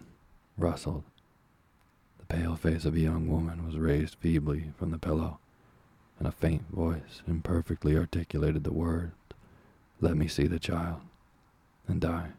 rustled. 0.57 1.05
The 2.19 2.37
pale 2.37 2.57
face 2.57 2.85
of 2.85 2.95
a 2.95 3.01
young 3.01 3.27
woman 3.29 3.67
was 3.67 3.79
raised 3.79 4.17
feebly 4.21 4.73
from 4.79 4.91
the 4.93 4.99
pillow 4.99 5.39
and 6.19 6.29
a 6.29 6.33
faint 6.33 6.71
voice 6.71 7.23
imperfectly 7.27 7.97
articulated 7.97 8.63
the 8.63 8.73
words, 8.73 9.15
Let 10.01 10.17
me 10.17 10.29
see 10.29 10.47
the 10.47 10.59
child, 10.59 11.01
and 11.89 12.01
die. 12.01 12.33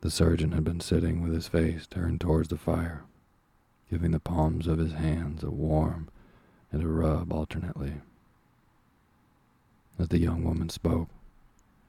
The 0.00 0.10
surgeon 0.10 0.52
had 0.52 0.64
been 0.64 0.80
sitting 0.80 1.22
with 1.22 1.32
his 1.32 1.48
face 1.48 1.86
turned 1.86 2.20
towards 2.20 2.48
the 2.48 2.56
fire, 2.56 3.04
giving 3.90 4.12
the 4.12 4.20
palms 4.20 4.66
of 4.66 4.78
his 4.78 4.92
hands 4.92 5.42
a 5.42 5.50
warm 5.50 6.08
and 6.70 6.82
a 6.82 6.86
rub 6.86 7.32
alternately. 7.32 7.94
As 9.98 10.08
the 10.08 10.20
young 10.20 10.44
woman 10.44 10.68
spoke, 10.68 11.08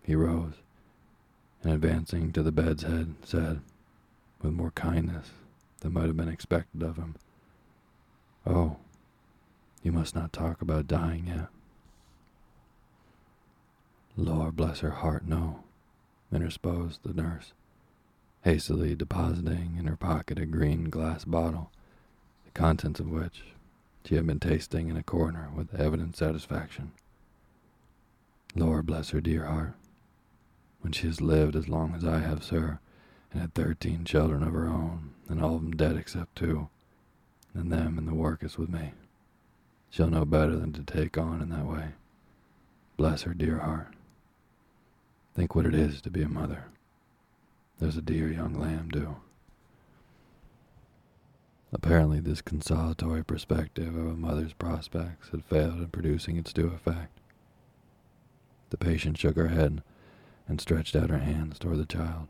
he 0.01 0.15
rose, 0.15 0.55
and 1.61 1.71
advancing 1.71 2.31
to 2.31 2.41
the 2.41 2.51
bed's 2.51 2.83
head, 2.83 3.13
said, 3.23 3.61
with 4.41 4.53
more 4.53 4.71
kindness 4.71 5.29
than 5.81 5.93
might 5.93 6.07
have 6.07 6.17
been 6.17 6.29
expected 6.29 6.81
of 6.81 6.97
him, 6.97 7.15
Oh, 8.45 8.77
you 9.83 9.91
must 9.91 10.15
not 10.15 10.33
talk 10.33 10.61
about 10.61 10.87
dying 10.87 11.27
yet. 11.27 11.49
Lord 14.17 14.55
bless 14.55 14.79
her 14.79 14.89
heart, 14.89 15.27
no, 15.27 15.63
interposed 16.33 17.03
the 17.03 17.13
nurse, 17.13 17.53
hastily 18.43 18.96
depositing 18.96 19.75
in 19.77 19.86
her 19.86 19.96
pocket 19.96 20.39
a 20.39 20.46
green 20.46 20.89
glass 20.89 21.25
bottle, 21.25 21.72
the 22.46 22.51
contents 22.51 23.00
of 23.00 23.10
which 23.10 23.43
she 24.05 24.15
had 24.15 24.25
been 24.25 24.39
tasting 24.39 24.89
in 24.89 24.98
a 24.98 25.03
corner 25.03 25.50
with 25.55 25.75
evident 25.75 26.15
satisfaction. 26.15 26.91
Lord 28.55 28.86
bless 28.86 29.10
her 29.12 29.22
dear 29.22 29.46
heart. 29.46 29.74
When 30.81 30.93
she 30.93 31.08
has 31.08 31.22
lived 31.22 31.55
as 31.55 31.67
long 31.67 31.93
as 31.93 32.05
I 32.05 32.19
have, 32.19 32.43
sir, 32.43 32.79
and 33.31 33.41
had 33.41 33.53
thirteen 33.53 34.05
children 34.05 34.41
of 34.41 34.53
her 34.53 34.67
own, 34.67 35.12
and 35.27 35.43
all 35.43 35.55
of 35.55 35.62
them 35.62 35.72
dead 35.72 35.98
except 35.98 36.36
two, 36.36 36.69
and 37.53 37.72
them 37.72 37.98
in 37.98 38.05
the 38.05 38.13
workus 38.13 38.58
with 38.58 38.69
me. 38.69 38.93
She'll 39.89 40.10
know 40.10 40.25
better 40.25 40.55
than 40.55 40.72
to 40.74 40.84
take 40.84 41.17
on 41.17 41.41
in 41.41 41.50
that 41.50 41.65
way. 41.65 41.89
Bless 42.98 43.24
her 43.24 43.34
dear 43.34 43.60
heart. 43.60 43.93
Think 45.36 45.53
what 45.53 45.65
it 45.65 45.75
is 45.75 46.01
to 46.01 46.10
be 46.10 46.22
a 46.22 46.29
mother. 46.29 46.65
There's 47.79 47.95
a 47.95 48.01
dear 48.01 48.29
young 48.29 48.53
lamb, 48.53 48.89
do. 48.89 49.15
Apparently, 51.71 52.19
this 52.19 52.41
consolatory 52.41 53.24
perspective 53.24 53.95
of 53.95 54.05
a 54.05 54.17
mother's 54.17 54.53
prospects 54.53 55.29
had 55.29 55.45
failed 55.45 55.79
in 55.79 55.88
producing 55.88 56.36
its 56.36 56.51
due 56.51 56.67
effect. 56.67 57.19
The 58.69 58.77
patient 58.77 59.17
shook 59.17 59.38
her 59.38 59.48
head 59.48 59.81
and 60.48 60.59
stretched 60.59 60.95
out 60.95 61.09
her 61.09 61.19
hands 61.19 61.57
toward 61.57 61.77
the 61.77 61.86
child. 61.86 62.27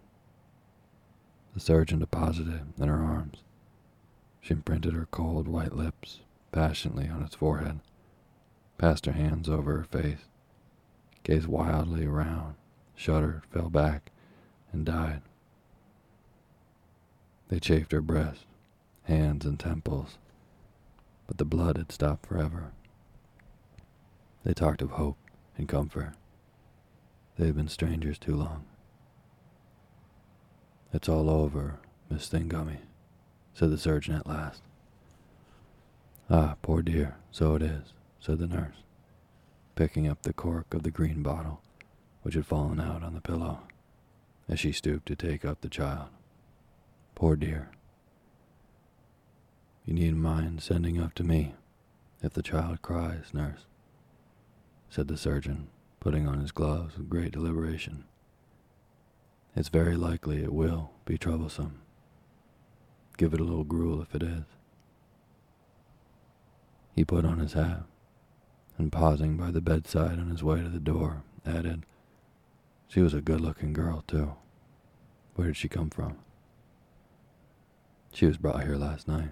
The 1.56 1.60
surgeon 1.60 2.00
deposited 2.00 2.54
it 2.54 2.82
in 2.82 2.88
her 2.88 3.04
arms. 3.04 3.40
She 4.42 4.54
imprinted 4.54 4.94
her 4.94 5.08
cold 5.10 5.48
white 5.48 5.74
lips 5.74 6.20
passionately 6.52 7.10
on 7.10 7.24
its 7.24 7.36
forehead, 7.36 7.80
passed 8.78 9.06
her 9.08 9.14
hands 9.14 9.50
over 9.50 9.78
her 9.78 9.84
face, 9.84 10.28
gazed 11.24 11.48
wildly 11.48 12.06
around, 12.06 12.56
shuddered, 12.96 13.44
fell 13.52 13.70
back, 13.70 14.12
and 14.72 14.86
died. 14.86 15.22
They 17.50 17.60
chafed 17.60 17.92
her 17.92 18.02
breast, 18.02 18.46
hands, 19.04 19.46
and 19.46 19.60
temples, 19.60 20.18
but 21.28 21.38
the 21.38 21.46
blood 21.46 21.78
had 21.78 21.92
stopped 21.92 22.26
forever. 22.26 22.72
They 24.44 24.54
talked 24.54 24.82
of 24.82 24.92
hope 24.92 25.18
and 25.58 25.68
comfort. 25.68 26.14
They 27.38 27.48
had 27.48 27.56
been 27.56 27.68
strangers 27.68 28.18
too 28.18 28.36
long. 28.36 28.66
It's 30.94 31.10
all 31.10 31.30
over, 31.30 31.80
Miss 32.10 32.30
Thingummy 32.30 32.80
said 33.60 33.72
the 33.72 33.78
surgeon 33.78 34.16
at 34.16 34.26
last. 34.26 34.62
Ah, 36.30 36.56
poor 36.62 36.82
dear, 36.82 37.18
so 37.30 37.56
it 37.56 37.62
is, 37.62 37.92
said 38.20 38.40
the 38.40 38.48
nurse, 38.48 38.84
picking 39.76 40.08
up 40.08 40.22
the 40.22 40.32
cork 40.32 40.74
of 40.74 40.84
the 40.84 40.92
green 40.92 41.22
bottle 41.22 41.62
which 42.22 42.36
had 42.36 42.46
fallen 42.46 42.80
out 42.80 43.04
on 43.04 43.14
the 43.14 43.22
pillow 43.22 43.60
as 44.48 44.60
she 44.60 44.72
stooped 44.72 45.08
to 45.08 45.16
take 45.16 45.44
up 45.44 45.60
the 45.60 45.68
child. 45.68 46.08
Poor 47.20 47.36
dear. 47.36 47.70
You 49.86 49.94
needn't 49.94 50.22
mind 50.22 50.64
sending 50.64 51.02
up 51.02 51.14
to 51.16 51.24
me 51.26 51.54
if 52.24 52.32
the 52.32 52.42
child 52.42 52.82
cries, 52.82 53.34
nurse, 53.34 53.66
said 54.90 55.10
the 55.10 55.18
surgeon, 55.18 55.68
putting 56.00 56.26
on 56.30 56.40
his 56.40 56.54
gloves 56.54 56.98
with 56.98 57.10
great 57.10 57.34
deliberation. 57.34 58.06
It's 59.54 59.68
very 59.68 59.98
likely 59.98 60.42
it 60.42 60.54
will 60.54 60.92
be 61.04 61.18
troublesome. 61.18 61.82
Give 63.18 63.34
it 63.34 63.42
a 63.42 63.44
little 63.44 63.66
gruel 63.66 64.02
if 64.02 64.16
it 64.16 64.24
is. 64.24 64.46
He 66.96 67.04
put 67.04 67.26
on 67.26 67.40
his 67.40 67.52
hat 67.52 67.84
and, 68.78 68.94
pausing 68.94 69.36
by 69.36 69.52
the 69.52 69.60
bedside 69.60 70.20
on 70.20 70.30
his 70.30 70.42
way 70.42 70.62
to 70.62 70.70
the 70.70 70.80
door, 70.80 71.24
added, 71.46 71.86
She 72.88 73.02
was 73.02 73.14
a 73.14 73.20
good 73.20 73.42
looking 73.42 73.74
girl, 73.74 74.06
too. 74.08 74.36
Where 75.36 75.48
did 75.48 75.58
she 75.58 75.68
come 75.68 75.90
from? 75.90 76.20
She 78.12 78.26
was 78.26 78.38
brought 78.38 78.64
here 78.64 78.76
last 78.76 79.08
night, 79.08 79.32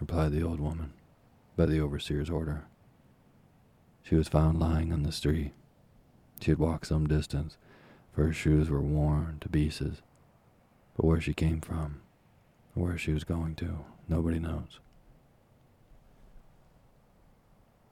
replied 0.00 0.32
the 0.32 0.42
old 0.42 0.60
woman, 0.60 0.92
by 1.56 1.66
the 1.66 1.80
overseer's 1.80 2.30
order. 2.30 2.64
She 4.02 4.14
was 4.14 4.28
found 4.28 4.58
lying 4.58 4.92
on 4.92 5.02
the 5.02 5.12
street. 5.12 5.52
She 6.40 6.50
had 6.50 6.58
walked 6.58 6.86
some 6.86 7.06
distance, 7.06 7.56
for 8.12 8.26
her 8.26 8.32
shoes 8.32 8.70
were 8.70 8.80
worn 8.80 9.38
to 9.40 9.48
pieces. 9.48 10.02
But 10.96 11.06
where 11.06 11.20
she 11.20 11.34
came 11.34 11.60
from, 11.60 12.02
or 12.76 12.84
where 12.84 12.98
she 12.98 13.12
was 13.12 13.24
going 13.24 13.56
to, 13.56 13.84
nobody 14.08 14.38
knows. 14.38 14.78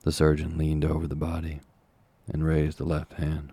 The 0.05 0.13
surgeon 0.13 0.59
leaned 0.59 0.85
over 0.85 1.07
the 1.07 1.17
body 1.17 1.61
and 2.33 2.45
raised 2.45 2.79
the 2.79 2.85
left 2.85 3.15
hand. 3.15 3.53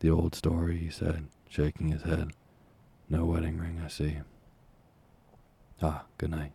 The 0.00 0.10
old 0.10 0.34
story, 0.34 0.78
he 0.78 0.90
said, 0.90 1.28
shaking 1.48 1.88
his 1.88 2.02
head. 2.02 2.32
No 3.08 3.24
wedding 3.24 3.58
ring, 3.58 3.80
I 3.84 3.88
see. 3.88 4.18
Ah, 5.82 6.04
good 6.18 6.30
night. 6.30 6.52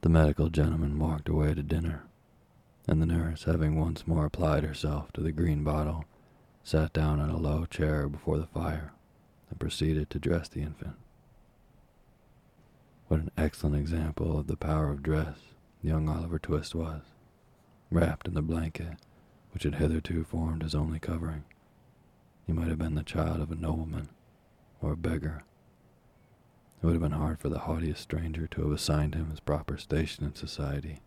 The 0.00 0.08
medical 0.08 0.48
gentleman 0.48 0.98
walked 0.98 1.28
away 1.28 1.54
to 1.54 1.62
dinner, 1.62 2.04
and 2.86 3.00
the 3.00 3.06
nurse, 3.06 3.44
having 3.44 3.78
once 3.78 4.06
more 4.06 4.26
applied 4.26 4.64
herself 4.64 5.12
to 5.12 5.20
the 5.20 5.32
green 5.32 5.64
bottle, 5.64 6.04
sat 6.62 6.92
down 6.92 7.20
on 7.20 7.30
a 7.30 7.36
low 7.36 7.64
chair 7.66 8.08
before 8.08 8.38
the 8.38 8.46
fire 8.46 8.92
and 9.50 9.58
proceeded 9.58 10.10
to 10.10 10.18
dress 10.18 10.48
the 10.48 10.60
infant. 10.60 10.96
What 13.08 13.20
an 13.20 13.30
excellent 13.36 13.76
example 13.76 14.38
of 14.38 14.46
the 14.46 14.56
power 14.56 14.90
of 14.90 15.02
dress 15.02 15.38
young 15.82 16.08
Oliver 16.08 16.38
Twist 16.38 16.74
was, 16.74 17.02
wrapped 17.90 18.28
in 18.28 18.34
the 18.34 18.42
blanket 18.42 18.98
which 19.52 19.62
had 19.62 19.76
hitherto 19.76 20.24
formed 20.24 20.62
his 20.62 20.74
only 20.74 20.98
covering. 20.98 21.44
He 22.46 22.52
might 22.52 22.68
have 22.68 22.78
been 22.78 22.94
the 22.94 23.02
child 23.02 23.40
of 23.40 23.50
a 23.50 23.54
nobleman 23.54 24.08
or 24.80 24.92
a 24.92 24.96
beggar. 24.96 25.42
It 26.80 26.86
would 26.86 26.92
have 26.92 27.02
been 27.02 27.12
hard 27.12 27.40
for 27.40 27.48
the 27.48 27.60
haughtiest 27.60 28.02
stranger 28.02 28.46
to 28.46 28.62
have 28.62 28.70
assigned 28.70 29.14
him 29.14 29.30
his 29.30 29.40
proper 29.40 29.76
station 29.76 30.24
in 30.24 30.34
society. 30.36 31.00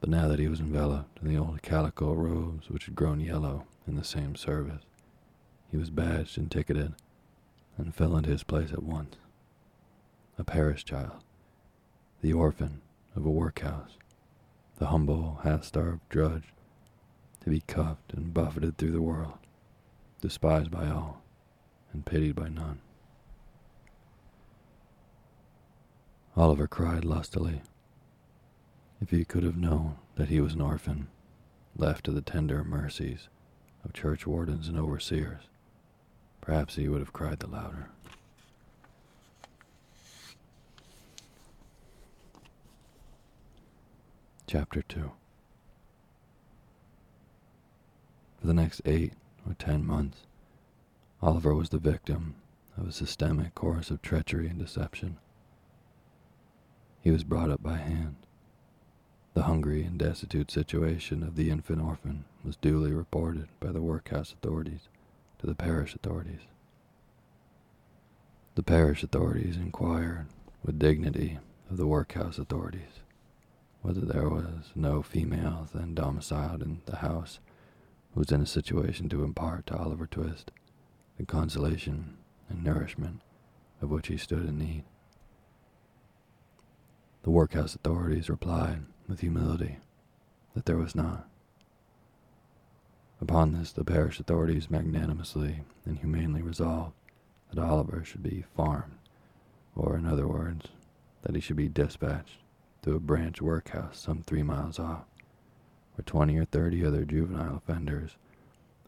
But 0.00 0.10
now 0.10 0.28
that 0.28 0.38
he 0.38 0.48
was 0.48 0.60
enveloped 0.60 1.18
in 1.22 1.28
the 1.28 1.38
old 1.38 1.62
calico 1.62 2.12
robes 2.12 2.68
which 2.68 2.84
had 2.84 2.94
grown 2.94 3.18
yellow 3.20 3.64
in 3.86 3.94
the 3.94 4.04
same 4.04 4.36
service, 4.36 4.82
he 5.70 5.78
was 5.78 5.88
badged 5.88 6.36
and 6.36 6.50
ticketed 6.50 6.94
and 7.78 7.94
fell 7.94 8.14
into 8.16 8.30
his 8.30 8.42
place 8.42 8.72
at 8.72 8.82
once. 8.82 9.16
A 10.38 10.44
parish 10.44 10.84
child, 10.84 11.24
the 12.20 12.34
orphan 12.34 12.82
of 13.14 13.24
a 13.24 13.30
workhouse, 13.30 13.96
the 14.78 14.88
humble, 14.88 15.40
half-starved 15.44 16.06
drudge, 16.10 16.52
to 17.40 17.48
be 17.48 17.62
cuffed 17.62 18.12
and 18.12 18.34
buffeted 18.34 18.76
through 18.76 18.92
the 18.92 19.00
world, 19.00 19.38
despised 20.20 20.70
by 20.70 20.88
all 20.88 21.22
and 21.92 22.04
pitied 22.04 22.36
by 22.36 22.48
none. 22.48 22.80
Oliver 26.36 26.66
cried 26.66 27.02
lustily. 27.02 27.62
If 29.00 29.10
he 29.10 29.24
could 29.24 29.42
have 29.42 29.56
known 29.56 29.96
that 30.16 30.28
he 30.28 30.40
was 30.40 30.52
an 30.52 30.60
orphan, 30.60 31.08
left 31.74 32.04
to 32.04 32.10
the 32.10 32.20
tender 32.20 32.62
mercies 32.62 33.28
of 33.82 33.94
church 33.94 34.26
wardens 34.26 34.68
and 34.68 34.78
overseers, 34.78 35.44
perhaps 36.42 36.76
he 36.76 36.88
would 36.88 37.00
have 37.00 37.14
cried 37.14 37.38
the 37.38 37.46
louder. 37.46 37.88
Chapter 44.46 44.82
2 44.82 45.10
For 48.40 48.46
the 48.46 48.54
next 48.54 48.82
eight 48.84 49.14
or 49.46 49.54
ten 49.54 49.86
months, 49.86 50.26
Oliver 51.22 51.54
was 51.54 51.70
the 51.70 51.78
victim 51.78 52.34
of 52.76 52.86
a 52.86 52.92
systemic 52.92 53.54
course 53.54 53.90
of 53.90 54.02
treachery 54.02 54.48
and 54.48 54.58
deception. 54.58 55.16
He 57.06 57.12
was 57.12 57.22
brought 57.22 57.50
up 57.50 57.62
by 57.62 57.76
hand. 57.76 58.16
The 59.34 59.44
hungry 59.44 59.84
and 59.84 59.96
destitute 59.96 60.50
situation 60.50 61.22
of 61.22 61.36
the 61.36 61.50
infant 61.50 61.80
orphan 61.80 62.24
was 62.44 62.56
duly 62.56 62.90
reported 62.90 63.46
by 63.60 63.70
the 63.70 63.80
workhouse 63.80 64.32
authorities 64.32 64.88
to 65.38 65.46
the 65.46 65.54
parish 65.54 65.94
authorities. 65.94 66.40
The 68.56 68.64
parish 68.64 69.04
authorities 69.04 69.56
inquired 69.56 70.26
with 70.64 70.80
dignity 70.80 71.38
of 71.70 71.76
the 71.76 71.86
workhouse 71.86 72.38
authorities 72.38 73.04
whether 73.82 74.00
there 74.00 74.28
was 74.28 74.72
no 74.74 75.00
female 75.00 75.68
then 75.72 75.94
domiciled 75.94 76.60
in 76.60 76.80
the 76.86 76.96
house 76.96 77.38
who 78.14 78.18
was 78.18 78.32
in 78.32 78.40
a 78.40 78.46
situation 78.46 79.08
to 79.10 79.22
impart 79.22 79.68
to 79.68 79.76
Oliver 79.76 80.08
Twist 80.08 80.50
the 81.18 81.24
consolation 81.24 82.16
and 82.48 82.64
nourishment 82.64 83.20
of 83.80 83.90
which 83.90 84.08
he 84.08 84.16
stood 84.16 84.44
in 84.44 84.58
need. 84.58 84.82
The 87.26 87.32
workhouse 87.32 87.74
authorities 87.74 88.30
replied 88.30 88.84
with 89.08 89.18
humility 89.18 89.78
that 90.54 90.64
there 90.64 90.76
was 90.76 90.94
not. 90.94 91.28
Upon 93.20 93.50
this, 93.50 93.72
the 93.72 93.82
parish 93.82 94.20
authorities 94.20 94.70
magnanimously 94.70 95.64
and 95.84 95.98
humanely 95.98 96.40
resolved 96.40 96.94
that 97.50 97.60
Oliver 97.60 98.04
should 98.04 98.22
be 98.22 98.44
farmed, 98.54 98.98
or 99.74 99.96
in 99.96 100.06
other 100.06 100.28
words, 100.28 100.68
that 101.22 101.34
he 101.34 101.40
should 101.40 101.56
be 101.56 101.68
dispatched 101.68 102.38
to 102.82 102.94
a 102.94 103.00
branch 103.00 103.42
workhouse 103.42 103.98
some 103.98 104.22
three 104.22 104.44
miles 104.44 104.78
off, 104.78 105.06
where 105.96 106.04
twenty 106.04 106.38
or 106.38 106.44
thirty 106.44 106.86
other 106.86 107.04
juvenile 107.04 107.56
offenders 107.56 108.18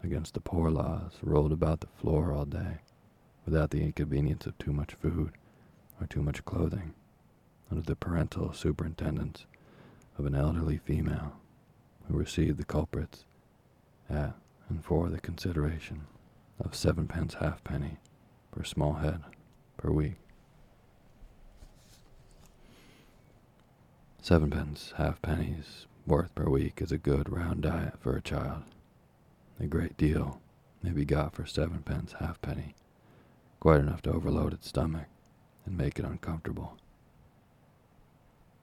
against 0.01 0.33
the 0.33 0.39
poor 0.39 0.71
laws 0.71 1.11
rolled 1.21 1.51
about 1.51 1.81
the 1.81 1.87
floor 1.87 2.31
all 2.31 2.45
day 2.45 2.77
without 3.45 3.71
the 3.71 3.83
inconvenience 3.83 4.45
of 4.45 4.57
too 4.57 4.71
much 4.71 4.93
food 4.93 5.33
or 5.99 6.07
too 6.07 6.23
much 6.23 6.45
clothing, 6.45 6.93
under 7.71 7.83
the 7.83 7.95
parental 7.95 8.53
superintendence 8.53 9.45
of 10.17 10.25
an 10.25 10.35
elderly 10.35 10.77
female 10.77 11.33
who 12.07 12.17
received 12.17 12.57
the 12.57 12.65
culprits 12.65 13.25
at 14.09 14.35
and 14.69 14.83
for 14.83 15.09
the 15.09 15.19
consideration 15.19 16.01
of 16.59 16.75
sevenpence 16.75 17.35
halfpenny 17.35 17.97
per 18.51 18.63
small 18.63 18.93
head 18.93 19.21
per 19.77 19.89
week. 19.91 20.15
Sevenpence 24.21 24.93
halfpennies 24.97 25.85
worth 26.05 26.33
per 26.35 26.49
week 26.49 26.81
is 26.81 26.91
a 26.91 26.97
good 26.97 27.31
round 27.31 27.61
diet 27.61 27.95
for 27.99 28.15
a 28.15 28.21
child. 28.21 28.63
A 29.59 29.65
great 29.65 29.97
deal 29.97 30.41
may 30.83 30.91
be 30.91 31.05
got 31.05 31.33
for 31.33 31.45
sevenpence 31.45 32.13
halfpenny, 32.19 32.75
quite 33.59 33.79
enough 33.79 34.01
to 34.03 34.11
overload 34.11 34.53
its 34.53 34.67
stomach 34.67 35.07
and 35.65 35.77
make 35.77 35.99
it 35.99 36.05
uncomfortable. 36.05 36.77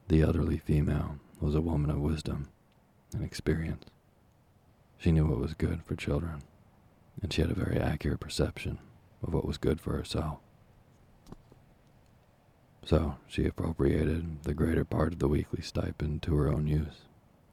The 0.09 0.23
elderly 0.23 0.59
female 0.59 1.19
was 1.41 1.55
a 1.55 1.61
woman 1.61 1.91
of 1.91 1.99
wisdom 1.99 2.49
and 3.13 3.25
experience. 3.25 3.85
She 4.99 5.13
knew 5.13 5.27
what 5.27 5.41
was 5.41 5.55
good 5.55 5.83
for 5.83 5.97
children, 5.97 6.43
and 7.21 7.33
she 7.33 7.43
had 7.43 7.51
a 7.51 7.55
very 7.55 7.79
accurate 7.79 8.21
perception 8.21 8.79
of 9.23 9.35
what 9.35 9.45
was 9.45 9.59
good 9.59 9.81
for 9.81 9.97
herself. 9.97 10.39
So 12.85 13.17
she 13.27 13.47
appropriated 13.47 14.45
the 14.45 14.55
greater 14.55 14.85
part 14.85 15.13
of 15.13 15.19
the 15.19 15.29
weekly 15.29 15.61
stipend 15.61 16.23
to 16.23 16.37
her 16.37 16.49
own 16.49 16.69
use, 16.69 17.03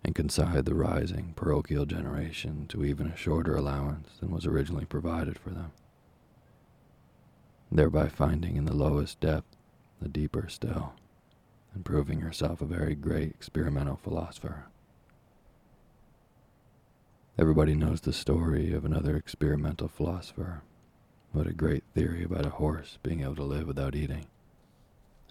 and 0.04 0.14
consigned 0.14 0.66
the 0.66 0.76
rising 0.76 1.34
parochial 1.36 1.86
generation 1.88 2.68
to 2.68 2.86
even 2.86 3.08
a 3.08 3.16
shorter 3.16 3.56
allowance 3.56 4.10
than 4.20 4.30
was 4.30 4.46
originally 4.46 4.86
provided 4.86 5.40
for 5.40 5.50
them, 5.50 5.72
thereby 7.72 8.10
finding 8.10 8.58
in 8.58 8.66
the 8.66 8.76
lowest 8.76 9.20
depth 9.20 9.56
the 10.02 10.10
deeper 10.10 10.48
still, 10.50 10.94
and 11.74 11.86
proving 11.86 12.22
herself 12.22 12.62
a 12.62 12.66
very 12.66 12.96
great 12.96 13.30
experimental 13.30 13.96
philosopher. 13.96 14.66
Everybody 17.38 17.74
knows 17.74 18.02
the 18.02 18.14
story 18.14 18.74
of 18.74 18.86
another 18.86 19.16
experimental 19.16 19.88
philosopher 19.88 20.62
who 21.32 21.40
had 21.40 21.48
a 21.48 21.54
great 21.54 21.84
theory 21.96 22.24
about 22.24 22.46
a 22.46 22.52
horse 22.52 23.00
being 23.02 23.22
able 23.22 23.36
to 23.36 23.44
live 23.44 23.66
without 23.66 23.96
eating 23.96 24.28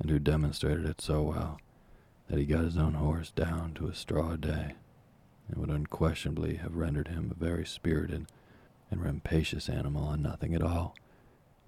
and 0.00 0.10
who 0.10 0.18
demonstrated 0.18 0.84
it 0.84 1.00
so 1.00 1.22
well 1.22 1.60
that 2.28 2.38
he 2.38 2.44
got 2.44 2.64
his 2.64 2.76
own 2.76 2.94
horse 2.94 3.30
down 3.30 3.72
to 3.74 3.86
a 3.86 3.94
straw 3.94 4.32
a 4.32 4.36
day 4.36 4.72
and 5.48 5.58
would 5.58 5.70
unquestionably 5.70 6.56
have 6.56 6.74
rendered 6.74 7.08
him 7.08 7.30
a 7.30 7.44
very 7.44 7.64
spirited 7.64 8.26
and 8.90 9.02
rampacious 9.02 9.68
animal 9.68 10.04
on 10.04 10.22
nothing 10.22 10.54
at 10.54 10.62
all 10.62 10.96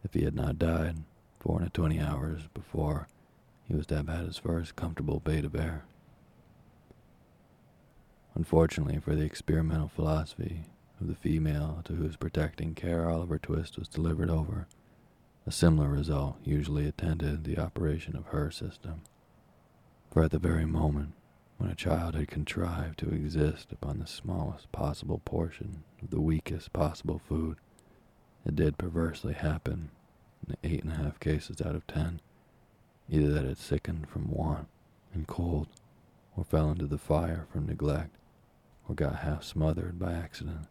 if 0.02 0.14
he 0.14 0.24
had 0.24 0.34
not 0.34 0.58
died 0.58 0.96
four 1.38 1.60
and 1.60 1.72
twenty 1.72 2.00
hours 2.00 2.48
before 2.54 3.06
he 3.66 3.74
was 3.74 3.87
to 3.87 3.96
have 3.96 4.09
had 4.09 4.27
his 4.27 4.38
first 4.38 4.77
comfortable 4.77 5.22
of 5.27 5.55
air. 5.55 5.85
Unfortunately 8.35 8.98
for 8.98 9.14
the 9.14 9.24
experimental 9.24 9.88
philosophy 9.88 10.66
of 11.00 11.07
the 11.07 11.14
female 11.14 11.81
to 11.85 11.94
whose 11.94 12.16
protecting 12.16 12.74
care 12.74 13.09
Oliver 13.09 13.38
Twist 13.38 13.79
was 13.79 13.88
delivered 13.88 14.31
over, 14.31 14.66
a 15.46 15.53
similar 15.53 15.88
result 15.88 16.37
usually 16.44 16.87
attended 16.87 17.44
the 17.44 17.59
operation 17.59 18.16
of 18.16 18.27
her 18.27 18.50
system. 18.50 19.03
For 20.11 20.24
at 20.24 20.31
the 20.31 20.38
very 20.38 20.64
moment 20.64 21.12
when 21.59 21.70
a 21.70 21.74
child 21.74 22.14
had 22.14 22.29
contrived 22.29 22.98
to 22.98 23.11
exist 23.11 23.72
upon 23.72 23.98
the 23.98 24.07
smallest 24.07 24.70
possible 24.72 25.20
portion 25.24 25.85
of 26.03 26.11
the 26.11 26.20
weakest 26.20 26.72
possible 26.72 27.20
food, 27.29 27.57
it 28.44 28.57
did 28.57 28.79
perversely 28.79 29.35
happen, 29.35 29.90
in 30.48 30.57
eight 30.64 30.83
and 30.83 30.92
a 30.92 30.96
half 30.96 31.20
cases 31.20 31.61
out 31.61 31.74
of 31.74 31.87
ten, 31.87 32.20
either 33.09 33.31
that 33.33 33.45
it 33.45 33.59
sickened 33.59 34.09
from 34.09 34.31
want 34.31 34.69
and 35.12 35.27
cold, 35.27 35.69
or 36.37 36.45
fell 36.45 36.71
into 36.71 36.87
the 36.87 36.99
fire 36.99 37.47
from 37.53 37.67
neglect, 37.67 38.17
or 38.88 38.95
got 38.95 39.17
half 39.17 39.45
smothered 39.45 39.99
by 39.99 40.12
accident. 40.12 40.67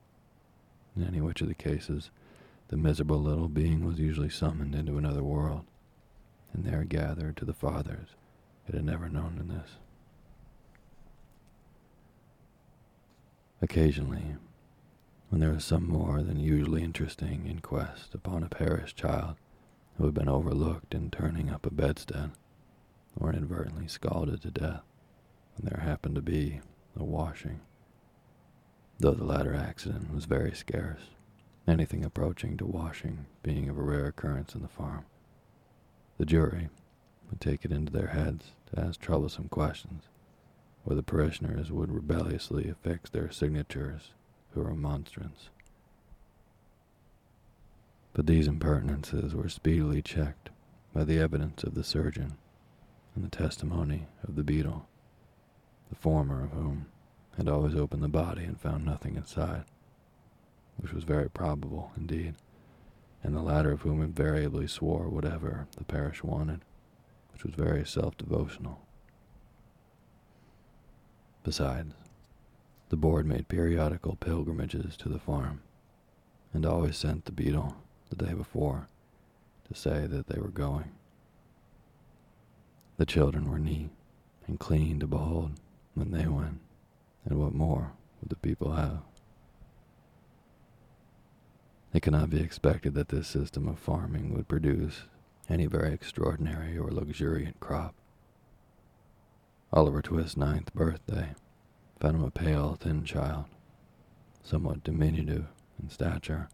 In 0.96 1.04
any 1.04 1.22
which 1.22 1.42
of 1.42 1.48
the 1.48 1.54
cases, 1.54 2.12
the 2.68 2.78
miserable 2.78 3.22
little 3.22 3.48
being 3.48 3.86
was 3.86 4.00
usually 4.00 4.30
summoned 4.30 4.76
into 4.76 4.98
another 4.98 5.24
world, 5.24 5.66
and 6.54 6.64
there 6.64 6.84
gathered 6.84 7.38
to 7.38 7.46
the 7.46 7.54
fathers 7.54 8.10
it 8.68 8.76
had 8.76 8.86
never 8.86 9.10
known 9.10 9.38
in 9.40 9.48
this. 9.48 9.72
Occasionally, 13.62 14.36
when 15.30 15.40
there 15.40 15.52
was 15.52 15.64
some 15.64 15.88
more 15.88 16.22
than 16.22 16.40
usually 16.40 16.84
interesting 16.84 17.48
inquest 17.48 18.14
upon 18.14 18.44
a 18.44 18.50
perished 18.50 18.98
child 18.98 19.36
who 19.98 20.06
had 20.06 20.14
been 20.14 20.30
overlooked 20.30 20.94
in 20.94 21.10
turning 21.12 21.50
up 21.50 21.66
a 21.66 21.72
bedstead, 21.72 22.32
or 23.16 23.30
inadvertently 23.30 23.88
scalded 23.88 24.42
to 24.42 24.52
death, 24.52 24.84
when 25.56 25.70
there 25.70 25.84
happened 25.84 26.16
to 26.16 26.22
be 26.22 26.62
a 26.96 27.04
washing, 27.04 27.60
though 29.00 29.12
the 29.12 29.24
latter 29.24 29.54
accident 29.54 30.14
was 30.14 30.26
very 30.26 30.54
scarce, 30.54 31.02
anything 31.68 32.04
approaching 32.04 32.58
to 32.58 32.66
washing 32.66 33.26
being 33.44 33.70
of 33.70 33.78
a 33.78 33.82
rare 33.82 34.08
occurrence 34.08 34.56
in 34.56 34.62
the 34.62 34.68
farm. 34.68 35.06
The 36.18 36.26
jury 36.26 36.70
would 37.30 37.42
take 37.42 37.66
it 37.66 37.72
into 37.72 37.92
their 37.92 38.08
heads 38.08 38.52
to 38.74 38.82
ask 38.82 39.00
troublesome 39.00 39.50
questions, 39.50 40.04
or 40.86 40.96
the 40.96 41.04
parishioners 41.04 41.72
would 41.72 41.92
rebelliously 41.92 42.70
affix 42.70 43.10
their 43.10 43.32
signatures 43.32 44.12
to 44.54 44.62
a 44.62 44.64
remonstrance. 44.64 45.50
But 48.14 48.28
these 48.28 48.48
impertinences 48.48 49.34
were 49.34 49.50
speedily 49.50 50.02
checked 50.02 50.52
by 50.94 51.04
the 51.04 51.18
evidence 51.20 51.64
of 51.64 51.74
the 51.74 51.84
surgeon 51.84 52.38
and 53.16 53.24
the 53.24 53.30
testimony 53.30 54.06
of 54.24 54.36
the 54.36 54.44
beadle, 54.44 54.88
the 55.90 55.96
former 55.96 56.44
of 56.44 56.52
whom 56.52 56.86
had 57.38 57.48
always 57.48 57.76
opened 57.76 58.04
the 58.04 58.08
body 58.08 58.44
and 58.44 58.60
found 58.60 58.86
nothing 58.86 59.16
inside, 59.16 59.66
which 60.78 60.94
was 60.94 61.04
very 61.04 61.30
probable 61.30 61.92
indeed, 61.98 62.36
and 63.24 63.36
the 63.36 63.42
latter 63.42 63.72
of 63.72 63.82
whom 63.82 64.02
invariably 64.02 64.68
swore 64.68 65.10
whatever 65.10 65.68
the 65.78 65.84
parish 65.84 66.24
wanted, 66.24 66.62
which 67.32 67.44
was 67.44 67.56
very 67.56 67.84
self-devotional. 67.84 68.80
Besides, 71.44 71.96
the 72.90 72.96
board 72.96 73.26
made 73.26 73.48
periodical 73.48 74.16
pilgrimages 74.18 74.96
to 74.98 75.10
the 75.10 75.20
farm, 75.20 75.62
and 76.54 76.64
always 76.64 76.96
sent 76.96 77.26
the 77.26 77.32
beadle 77.32 77.76
the 78.14 78.26
day 78.26 78.34
before 78.34 78.88
to 79.68 79.80
say 79.80 80.06
that 80.08 80.28
they 80.28 80.40
were 80.40 80.50
going. 80.50 80.92
The 82.98 83.06
children 83.06 83.50
were 83.50 83.60
neat 83.60 83.90
and 84.48 84.60
clean 84.60 85.00
to 85.00 85.08
behold 85.08 85.54
when 85.96 86.12
they 86.12 86.28
went, 86.28 86.60
and 87.26 87.40
what 87.40 87.54
more 87.54 87.94
would 88.20 88.30
the 88.30 88.36
people 88.36 88.74
have? 88.74 89.00
It 91.94 92.02
cannot 92.02 92.30
be 92.30 92.42
expected 92.42 92.94
that 92.96 93.10
this 93.10 93.28
system 93.28 93.68
of 93.68 93.80
farming 93.80 94.34
would 94.34 94.48
produce 94.48 95.04
any 95.50 95.66
very 95.66 95.94
extraordinary 95.94 96.78
or 96.78 96.90
luxuriant 96.92 97.60
crop. 97.60 97.94
Oliver 99.72 100.02
Twist's 100.02 100.38
ninth 100.38 100.74
birthday 100.74 101.30
found 102.00 102.16
him 102.18 102.24
a 102.24 102.32
pale, 102.32 102.76
thin 102.80 103.04
child, 103.04 103.46
somewhat 104.44 104.84
diminutive 104.84 105.48
in 105.82 105.90
stature 105.90 106.50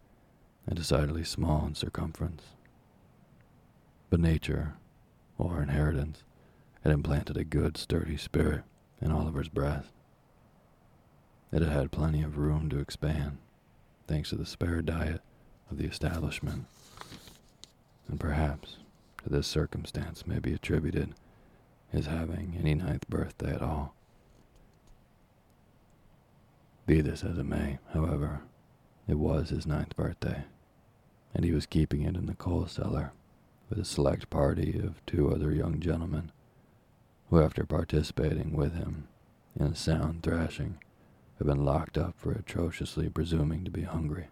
and 0.69 0.77
decidedly 0.77 1.23
small 1.23 1.65
in 1.65 1.73
circumference. 1.73 2.43
But 4.11 4.19
nature, 4.19 4.75
or 5.39 5.63
inheritance, 5.63 6.23
had 6.83 6.93
implanted 6.93 7.37
a 7.37 7.43
good, 7.43 7.75
sturdy 7.75 8.17
spirit 8.17 8.61
in 9.01 9.11
Oliver's 9.11 9.49
breast. 9.49 9.89
It 11.51 11.63
had 11.63 11.71
had 11.71 11.91
plenty 11.91 12.21
of 12.21 12.37
room 12.37 12.69
to 12.69 12.77
expand, 12.77 13.39
thanks 14.07 14.29
to 14.29 14.35
the 14.35 14.45
spare 14.45 14.83
diet 14.83 15.21
of 15.71 15.79
the 15.79 15.87
establishment. 15.87 16.67
And 18.07 18.19
perhaps 18.19 18.77
to 19.23 19.29
this 19.29 19.47
circumstance 19.47 20.27
may 20.27 20.37
be 20.37 20.53
attributed 20.53 21.15
his 21.91 22.05
having 22.05 22.55
any 22.59 22.75
ninth 22.75 23.09
birthday 23.09 23.55
at 23.55 23.63
all. 23.63 23.95
Be 26.85 27.01
this 27.01 27.23
as 27.23 27.39
it 27.39 27.45
may, 27.45 27.79
however, 27.91 28.41
it 29.07 29.17
was 29.17 29.49
his 29.49 29.65
ninth 29.65 29.95
birthday, 29.95 30.43
and 31.33 31.45
he 31.45 31.51
was 31.51 31.65
keeping 31.65 32.01
it 32.01 32.15
in 32.15 32.25
the 32.25 32.35
coal 32.35 32.65
cellar 32.67 33.13
with 33.69 33.79
a 33.79 33.85
select 33.85 34.29
party 34.29 34.79
of 34.83 35.05
two 35.05 35.31
other 35.31 35.51
young 35.51 35.79
gentlemen, 35.79 36.31
who, 37.29 37.41
after 37.41 37.63
participating 37.65 38.53
with 38.53 38.73
him 38.73 39.07
in 39.59 39.67
a 39.67 39.75
sound 39.75 40.23
thrashing, 40.23 40.79
had 41.37 41.47
been 41.47 41.63
locked 41.63 41.97
up 41.97 42.15
for 42.17 42.31
atrociously 42.31 43.09
presuming 43.09 43.63
to 43.63 43.71
be 43.71 43.83
hungry. 43.83 44.27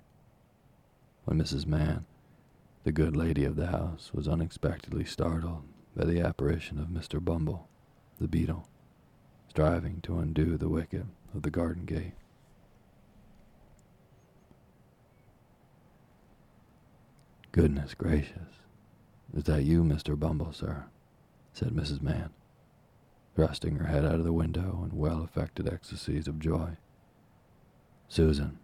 When 1.25 1.39
Mrs. 1.39 1.65
Mann, 1.65 2.05
the 2.83 2.91
good 2.91 3.15
lady 3.15 3.43
of 3.45 3.55
the 3.55 3.67
house, 3.67 4.11
was 4.13 4.27
unexpectedly 4.27 5.05
startled 5.05 5.63
by 5.95 6.05
the 6.05 6.21
apparition 6.21 6.79
of 6.79 6.87
Mr. 6.87 7.23
Bumble, 7.23 7.67
the 8.19 8.27
beadle, 8.27 8.67
striving 9.49 10.01
to 10.01 10.19
undo 10.19 10.57
the 10.57 10.69
wicket 10.69 11.05
of 11.35 11.43
the 11.43 11.51
garden 11.51 11.85
gate. 11.85 12.13
Goodness 17.57 17.95
gracious, 17.95 18.61
is 19.33 19.45
that 19.45 19.63
you, 19.63 19.83
Mr. 19.83 20.17
Bumble, 20.17 20.53
sir? 20.53 20.85
said 21.53 21.69
Mrs. 21.69 22.03
Mann, 22.03 22.29
thrusting 23.35 23.77
her 23.77 23.87
head 23.87 24.05
out 24.05 24.19
of 24.19 24.25
the 24.25 24.31
window 24.31 24.87
in 24.87 24.95
well 24.95 25.23
affected 25.23 25.67
ecstasies 25.67 26.27
of 26.27 26.37
joy. 26.37 26.77
Susan, 28.07 28.59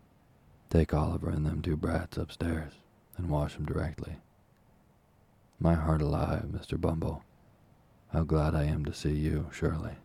take 0.69 0.93
Oliver 0.93 1.31
and 1.31 1.43
them 1.43 1.63
two 1.63 1.75
brats 1.75 2.17
upstairs 2.17 2.73
and 3.17 3.31
wash 3.31 3.53
wash 3.53 3.59
'em 3.59 3.65
directly. 3.65 4.17
My 5.59 5.73
heart 5.73 6.03
alive, 6.03 6.45
Mr. 6.51 6.79
Bumble, 6.79 7.23
how 8.09 8.23
glad 8.23 8.53
I 8.53 8.65
am 8.65 8.85
to 8.85 8.93
see 8.93 9.17
you, 9.17 9.49
surely. 9.51 9.95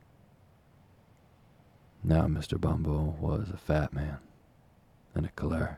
Now 2.02 2.22
Mr. 2.22 2.58
Bumble 2.58 3.18
was 3.20 3.50
a 3.50 3.58
fat 3.58 3.92
man 3.92 4.20
and 5.14 5.26
a 5.26 5.30
choleric, 5.32 5.76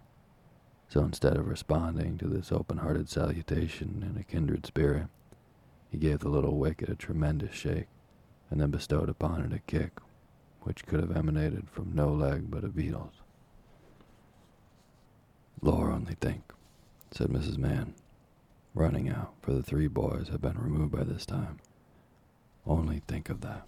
so 0.91 1.05
instead 1.05 1.37
of 1.37 1.47
responding 1.47 2.19
to 2.19 2.27
this 2.27 2.51
open-hearted 2.51 3.09
salutation 3.09 4.05
in 4.05 4.21
a 4.21 4.25
kindred 4.25 4.67
spirit, 4.67 5.07
he 5.89 5.97
gave 5.97 6.19
the 6.19 6.29
little 6.29 6.59
wicket 6.59 6.89
a 6.89 6.97
tremendous 6.97 7.55
shake 7.55 7.87
and 8.51 8.61
then 8.61 8.71
bestowed 8.71 9.09
upon 9.09 9.41
it 9.41 9.53
a 9.53 9.61
kick 9.61 10.01
which 10.63 10.85
could 10.87 10.99
have 10.99 11.17
emanated 11.17 11.71
from 11.71 11.95
no 11.95 12.13
leg 12.13 12.51
but 12.51 12.65
a 12.65 12.69
beadle's. 12.69 13.15
Lord, 15.63 15.93
only 15.93 16.17
think, 16.21 16.43
said 17.13 17.29
Mrs. 17.29 17.57
Mann, 17.57 17.95
running 18.75 19.09
out, 19.09 19.35
for 19.43 19.53
the 19.53 19.63
three 19.63 19.87
boys 19.87 20.29
had 20.29 20.41
been 20.41 20.59
removed 20.59 20.91
by 20.91 21.05
this 21.05 21.25
time. 21.25 21.59
Only 22.67 23.03
think 23.07 23.31
of 23.31 23.43
that. 23.43 23.65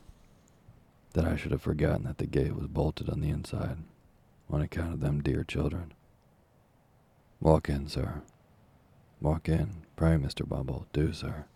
That 1.13 1.25
I 1.25 1.37
should 1.37 1.53
have 1.53 1.63
forgotten 1.63 2.05
that 2.05 2.19
the 2.19 2.27
gate 2.27 2.57
was 2.57 2.67
bolted 2.67 3.09
on 3.09 3.21
the 3.21 3.31
inside, 3.31 3.79
on 4.51 4.61
account 4.61 4.95
of 4.95 5.01
them 5.01 5.23
dear 5.23 5.45
children. 5.45 5.93
Walk 7.43 7.69
in, 7.69 7.89
sir. 7.89 8.23
Walk 9.21 9.49
in, 9.49 9.83
pray, 9.97 10.13
Mr. 10.13 10.49
Bumble, 10.49 10.87
do, 10.93 11.13
sir. 11.13 11.47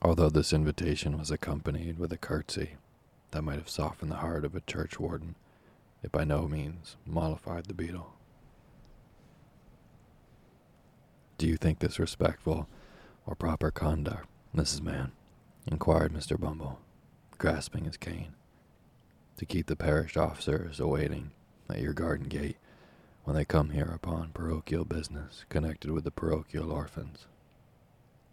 Although 0.00 0.30
this 0.30 0.54
invitation 0.54 1.18
was 1.18 1.30
accompanied 1.30 1.98
with 1.98 2.10
a 2.10 2.16
curtsy 2.16 2.76
that 3.32 3.42
might 3.42 3.58
have 3.58 3.68
softened 3.68 4.10
the 4.10 4.16
heart 4.16 4.46
of 4.46 4.54
a 4.54 4.62
churchwarden, 4.62 5.34
it 6.02 6.10
by 6.10 6.24
no 6.24 6.48
means 6.48 6.96
mollified 7.04 7.66
the 7.66 7.74
beadle. 7.74 8.14
Do 11.36 11.46
you 11.46 11.58
think 11.58 11.80
this 11.80 11.98
respectful 11.98 12.66
or 13.26 13.34
proper 13.34 13.70
conduct, 13.70 14.26
Mrs. 14.56 14.80
Mann? 14.80 15.12
inquired 15.70 16.14
Mr. 16.14 16.40
Bumble, 16.40 16.78
grasping 17.36 17.84
his 17.84 17.98
cane. 17.98 18.32
to 19.36 19.44
keep 19.44 19.66
the 19.66 19.76
parish 19.76 20.16
officers 20.16 20.80
awaiting 20.80 21.32
at 21.68 21.80
your 21.80 21.92
garden 21.92 22.28
gate 22.28 22.56
when 23.24 23.34
they 23.34 23.44
come 23.44 23.70
here 23.70 23.90
upon 23.94 24.30
parochial 24.32 24.84
business 24.84 25.46
connected 25.48 25.90
with 25.90 26.04
the 26.04 26.10
parochial 26.10 26.70
orphans. 26.70 27.26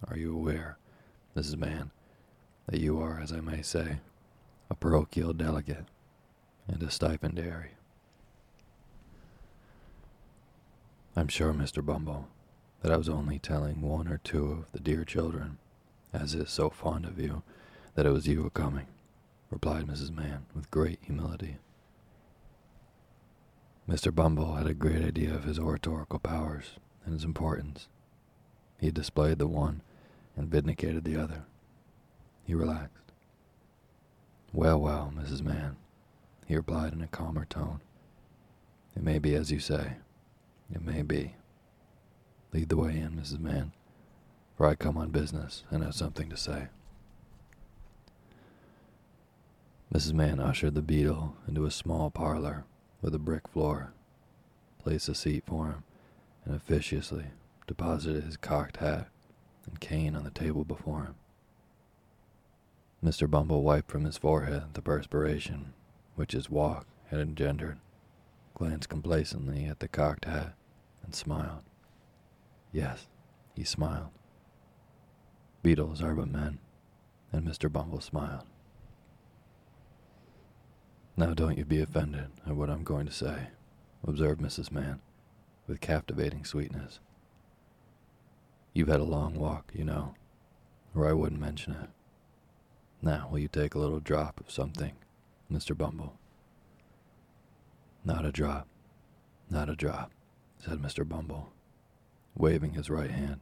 Are 0.07 0.17
you 0.17 0.35
aware, 0.35 0.77
Mrs. 1.35 1.57
Mann, 1.57 1.91
that 2.67 2.81
you 2.81 2.99
are, 2.99 3.19
as 3.19 3.31
I 3.31 3.39
may 3.39 3.61
say, 3.61 3.99
a 4.69 4.75
parochial 4.75 5.31
delegate 5.31 5.85
and 6.67 6.83
a 6.83 6.91
stipendiary? 6.91 7.71
I'm 11.15 11.29
sure, 11.29 11.53
Mr. 11.53 11.85
Bumble, 11.85 12.27
that 12.81 12.91
I 12.91 12.97
was 12.97 13.09
only 13.09 13.39
telling 13.39 13.81
one 13.81 14.07
or 14.07 14.17
two 14.17 14.51
of 14.51 14.71
the 14.73 14.79
dear 14.79 15.05
children, 15.05 15.57
as 16.11 16.33
is 16.33 16.49
so 16.49 16.69
fond 16.69 17.05
of 17.05 17.19
you, 17.19 17.43
that 17.95 18.05
it 18.05 18.11
was 18.11 18.27
you 18.27 18.45
a 18.45 18.49
coming, 18.49 18.87
replied 19.49 19.87
Mrs. 19.87 20.11
Mann 20.11 20.45
with 20.53 20.71
great 20.71 20.99
humility. 21.01 21.57
Mr. 23.89 24.13
Bumble 24.13 24.55
had 24.55 24.67
a 24.67 24.73
great 24.73 25.03
idea 25.03 25.33
of 25.33 25.43
his 25.43 25.59
oratorical 25.59 26.19
powers 26.19 26.77
and 27.03 27.13
his 27.13 27.23
importance. 27.23 27.87
He 28.79 28.91
displayed 28.91 29.39
the 29.39 29.47
one 29.47 29.81
and 30.35 30.49
vindicated 30.49 31.03
the 31.03 31.17
other. 31.17 31.43
He 32.43 32.53
relaxed. 32.53 33.11
Well, 34.53 34.79
well, 34.79 35.13
Mrs. 35.15 35.41
Mann, 35.41 35.77
he 36.45 36.55
replied 36.55 36.93
in 36.93 37.01
a 37.01 37.07
calmer 37.07 37.45
tone. 37.45 37.81
It 38.95 39.03
may 39.03 39.19
be 39.19 39.35
as 39.35 39.51
you 39.51 39.59
say. 39.59 39.93
It 40.73 40.81
may 40.81 41.01
be. 41.01 41.35
Lead 42.53 42.69
the 42.69 42.77
way 42.77 42.97
in, 42.97 43.11
Mrs. 43.11 43.39
Mann, 43.39 43.71
for 44.57 44.67
I 44.67 44.75
come 44.75 44.97
on 44.97 45.09
business 45.09 45.63
and 45.71 45.83
have 45.83 45.95
something 45.95 46.29
to 46.29 46.37
say. 46.37 46.67
Mrs. 49.93 50.13
Mann 50.13 50.39
ushered 50.39 50.75
the 50.75 50.81
beadle 50.81 51.35
into 51.47 51.65
a 51.65 51.71
small 51.71 52.09
parlor 52.09 52.65
with 53.01 53.15
a 53.15 53.19
brick 53.19 53.47
floor, 53.47 53.93
placed 54.79 55.09
a 55.09 55.15
seat 55.15 55.43
for 55.45 55.67
him, 55.67 55.83
and 56.45 56.55
officiously 56.55 57.25
deposited 57.67 58.23
his 58.23 58.37
cocked 58.37 58.77
hat 58.77 59.07
and 59.65 59.79
cane 59.79 60.15
on 60.15 60.23
the 60.23 60.31
table 60.31 60.63
before 60.63 61.03
him. 61.03 61.15
Mr. 63.03 63.29
Bumble 63.29 63.63
wiped 63.63 63.89
from 63.89 64.05
his 64.05 64.17
forehead 64.17 64.73
the 64.73 64.81
perspiration 64.81 65.73
which 66.15 66.33
his 66.33 66.49
walk 66.49 66.85
had 67.09 67.19
engendered, 67.19 67.79
glanced 68.53 68.89
complacently 68.89 69.65
at 69.65 69.79
the 69.79 69.87
cocked 69.87 70.25
hat, 70.25 70.53
and 71.03 71.15
smiled. 71.15 71.63
Yes, 72.71 73.07
he 73.55 73.63
smiled. 73.63 74.11
Beadles 75.63 76.01
are 76.01 76.15
but 76.15 76.29
men, 76.29 76.59
and 77.31 77.47
Mr. 77.47 77.71
Bumble 77.71 78.01
smiled. 78.01 78.45
Now 81.21 81.35
don't 81.35 81.55
you 81.55 81.65
be 81.65 81.79
offended 81.79 82.29
at 82.47 82.55
what 82.55 82.71
I'm 82.71 82.83
going 82.83 83.05
to 83.05 83.11
say, 83.11 83.49
observed 84.07 84.41
Mrs. 84.41 84.71
Mann, 84.71 85.01
with 85.67 85.79
captivating 85.79 86.45
sweetness. 86.45 86.99
You've 88.73 88.87
had 88.87 89.01
a 89.01 89.03
long 89.03 89.35
walk, 89.35 89.71
you 89.71 89.83
know, 89.85 90.15
or 90.95 91.07
I 91.07 91.13
wouldn't 91.13 91.39
mention 91.39 91.73
it. 91.73 91.89
Now, 93.03 93.27
will 93.29 93.37
you 93.37 93.47
take 93.47 93.75
a 93.75 93.77
little 93.77 93.99
drop 93.99 94.39
of 94.39 94.49
something, 94.49 94.93
Mr. 95.53 95.77
Bumble? 95.77 96.15
Not 98.03 98.25
a 98.25 98.31
drop, 98.31 98.65
not 99.47 99.69
a 99.69 99.75
drop, 99.75 100.09
said 100.57 100.81
Mr. 100.81 101.07
Bumble, 101.07 101.53
waving 102.35 102.73
his 102.73 102.89
right 102.89 103.11
hand 103.11 103.41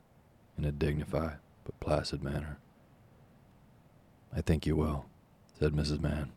in 0.58 0.66
a 0.66 0.74
dignified 0.74 1.38
but 1.64 1.80
placid 1.80 2.22
manner. 2.22 2.58
I 4.36 4.42
think 4.42 4.66
you 4.66 4.76
will, 4.76 5.06
said 5.58 5.72
Mrs. 5.72 6.02
Mann, 6.02 6.34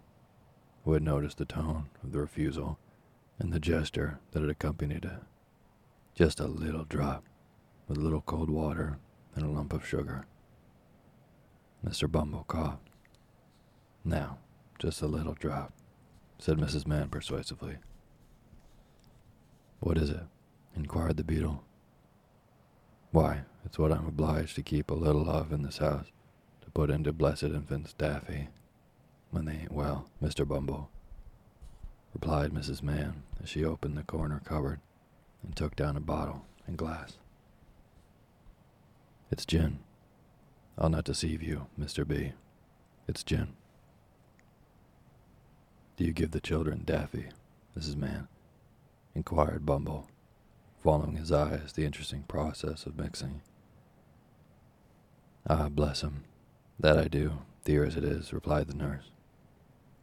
who 0.84 0.92
had 0.92 1.02
noticed 1.02 1.38
the 1.38 1.44
tone 1.44 1.88
of 2.02 2.12
the 2.12 2.18
refusal 2.18 2.78
and 3.38 3.52
the 3.52 3.60
gesture 3.60 4.18
that 4.32 4.40
had 4.40 4.50
accompanied 4.50 5.04
it. 5.04 5.22
Just 6.14 6.40
a 6.40 6.46
little 6.46 6.84
drop, 6.84 7.24
with 7.88 7.98
a 7.98 8.00
little 8.00 8.20
cold 8.20 8.50
water 8.50 8.98
and 9.34 9.44
a 9.44 9.48
lump 9.48 9.72
of 9.72 9.86
sugar. 9.86 10.26
Mr. 11.84 12.10
Bumble 12.10 12.44
coughed. 12.46 12.88
Now, 14.04 14.38
just 14.78 15.02
a 15.02 15.06
little 15.06 15.34
drop, 15.34 15.72
said 16.38 16.58
Mrs. 16.58 16.86
Mann 16.86 17.08
persuasively. 17.08 17.76
What 19.80 19.98
is 19.98 20.10
it? 20.10 20.24
inquired 20.74 21.16
the 21.16 21.24
beadle. 21.24 21.64
Why, 23.10 23.42
it's 23.64 23.78
what 23.78 23.92
I'm 23.92 24.06
obliged 24.06 24.54
to 24.56 24.62
keep 24.62 24.90
a 24.90 24.94
little 24.94 25.28
of 25.28 25.52
in 25.52 25.62
this 25.62 25.78
house, 25.78 26.06
to 26.62 26.70
put 26.70 26.90
into 26.90 27.12
blessed 27.12 27.44
infants 27.44 27.92
Daffy 27.92 28.48
when 29.32 29.46
they 29.46 29.54
ain't 29.54 29.72
well, 29.72 30.06
Mr. 30.22 30.46
Bumble, 30.46 30.90
replied 32.12 32.52
Mrs. 32.52 32.82
Mann 32.82 33.24
as 33.42 33.48
she 33.48 33.64
opened 33.64 33.96
the 33.96 34.02
corner 34.04 34.40
cupboard 34.44 34.80
and 35.42 35.56
took 35.56 35.74
down 35.74 35.96
a 35.96 36.00
bottle 36.00 36.44
and 36.66 36.76
glass. 36.76 37.16
It's 39.30 39.46
gin. 39.46 39.80
I'll 40.78 40.90
not 40.90 41.04
deceive 41.04 41.42
you, 41.42 41.66
Mr. 41.80 42.06
B. 42.06 42.32
It's 43.08 43.24
gin. 43.24 43.54
Do 45.96 46.04
you 46.04 46.12
give 46.12 46.30
the 46.32 46.40
children 46.40 46.82
Daffy, 46.84 47.26
Mrs. 47.76 47.96
Mann? 47.96 48.28
inquired 49.14 49.64
Bumble, 49.64 50.08
following 50.82 51.16
his 51.16 51.32
eyes 51.32 51.72
the 51.72 51.84
interesting 51.86 52.22
process 52.24 52.84
of 52.84 52.98
mixing. 52.98 53.40
Ah, 55.48 55.68
bless 55.70 56.02
him. 56.02 56.24
That 56.78 56.98
I 56.98 57.08
do, 57.08 57.38
dear 57.64 57.84
as 57.84 57.96
it 57.96 58.04
is, 58.04 58.32
replied 58.32 58.68
the 58.68 58.74
nurse. 58.74 59.10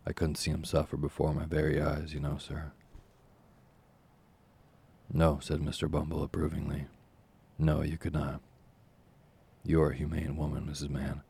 I 0.09 0.11
couldn't 0.11 0.37
see 0.37 0.49
him 0.49 0.63
suffer 0.63 0.97
before 0.97 1.35
my 1.35 1.45
very 1.45 1.79
eyes, 1.79 2.15
you 2.15 2.19
know, 2.19 2.39
sir. 2.39 2.71
No, 5.13 5.37
said 5.39 5.59
Mr. 5.59 5.89
Bumble 5.89 6.23
approvingly. 6.23 6.87
No, 7.59 7.83
you 7.83 7.95
could 7.99 8.13
not. 8.13 8.41
You 9.63 9.83
are 9.83 9.91
a 9.91 9.95
humane 9.95 10.35
woman, 10.35 10.65
Mrs. 10.65 10.89
Mann. 10.89 11.21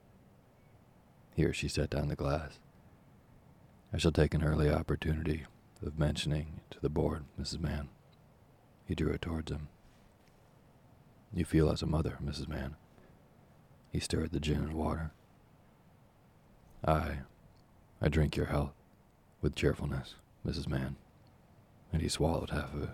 Here 1.36 1.52
she 1.52 1.68
set 1.68 1.90
down 1.90 2.08
the 2.08 2.16
glass. 2.16 2.58
I 3.94 3.98
shall 3.98 4.14
take 4.14 4.34
an 4.34 4.46
early 4.46 4.70
opportunity 4.70 5.46
of 5.86 6.00
mentioning 6.00 6.62
to 6.72 6.80
the 6.80 6.90
board, 6.90 7.26
Mrs. 7.40 7.60
Mann. 7.60 7.90
He 8.86 8.96
drew 8.96 9.12
it 9.12 9.22
towards 9.22 9.52
him. 9.52 9.68
You 11.34 11.44
feel 11.44 11.70
as 11.70 11.82
a 11.82 11.86
mother, 11.86 12.18
Mrs. 12.24 12.48
Mann. 12.48 12.78
He 13.92 14.00
stirred 14.00 14.32
the 14.32 14.40
gin 14.40 14.62
and 14.62 14.74
water. 14.74 15.12
I, 16.86 17.20
I 18.02 18.08
drink 18.08 18.38
your 18.38 18.46
health 18.46 18.74
with 19.42 19.56
cheerfulness, 19.56 20.16
Mrs. 20.46 20.68
Mann. 20.68 20.96
And 21.92 22.02
he 22.02 22.08
swallowed 22.08 22.52
half 22.52 22.74
of 22.74 22.84
it. 22.84 22.90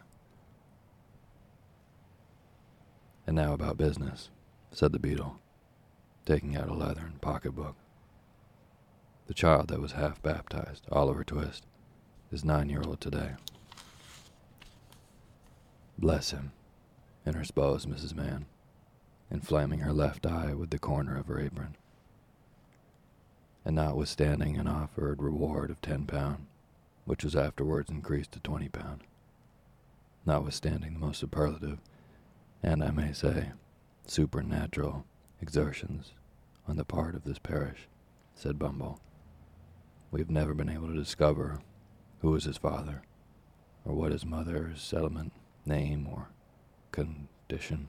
And 3.28 3.36
now 3.36 3.54
about 3.54 3.78
business, 3.78 4.30
said 4.72 4.92
the 4.92 5.00
beadle, 5.00 5.40
taking 6.26 6.56
out 6.56 6.70
a 6.70 6.74
leathern 6.74 7.20
pocketbook. 7.22 7.76
The 9.28 9.34
child 9.34 9.68
that 9.68 9.82
was 9.82 9.94
half 9.94 10.22
baptized, 10.22 10.86
Oliver 10.92 11.24
Twist, 11.24 11.66
is 12.32 12.46
nine 12.46 12.70
year 12.70 12.82
old 12.86 13.02
today. 13.02 13.32
Bless 15.98 16.32
him, 16.32 16.52
interposed 17.26 17.88
Mrs. 17.88 18.16
Mann, 18.16 18.46
inflaming 19.32 19.80
her 19.80 19.94
left 19.94 20.26
eye 20.26 20.54
with 20.54 20.70
the 20.70 20.80
corner 20.80 21.18
of 21.18 21.28
her 21.28 21.40
apron 21.40 21.76
and 23.66 23.76
notwithstanding 23.76 24.58
an 24.58 24.68
offered 24.68 25.22
reward 25.22 25.72
of 25.72 25.82
ten 25.82 26.06
pound, 26.06 26.46
which 27.06 27.24
was 27.24 27.36
afterwards 27.36 27.90
increased 27.90 28.32
to 28.32 28.40
twenty 28.40 28.70
pound, 28.70 29.02
notwithstanding 30.26 30.94
the 30.94 31.00
most 31.00 31.20
superlative, 31.20 31.80
and 32.64 32.84
I 32.84 32.92
may 32.92 33.12
say, 33.12 33.52
supernatural 34.08 35.06
exertions 35.42 36.14
on 36.68 36.78
the 36.78 36.86
part 36.86 37.16
of 37.16 37.24
this 37.24 37.40
parish, 37.40 37.88
said 38.36 38.60
Bumble. 38.60 39.00
We 40.12 40.20
have 40.20 40.30
never 40.30 40.54
been 40.54 40.70
able 40.70 40.88
to 40.88 40.94
discover 40.94 41.60
who 42.22 42.32
was 42.32 42.46
his 42.46 42.58
father, 42.58 43.02
or 43.84 43.94
what 43.94 44.12
his 44.12 44.26
mother's 44.26 44.82
settlement, 44.82 45.34
name, 45.66 46.08
or 46.08 46.30
condition. 46.92 47.88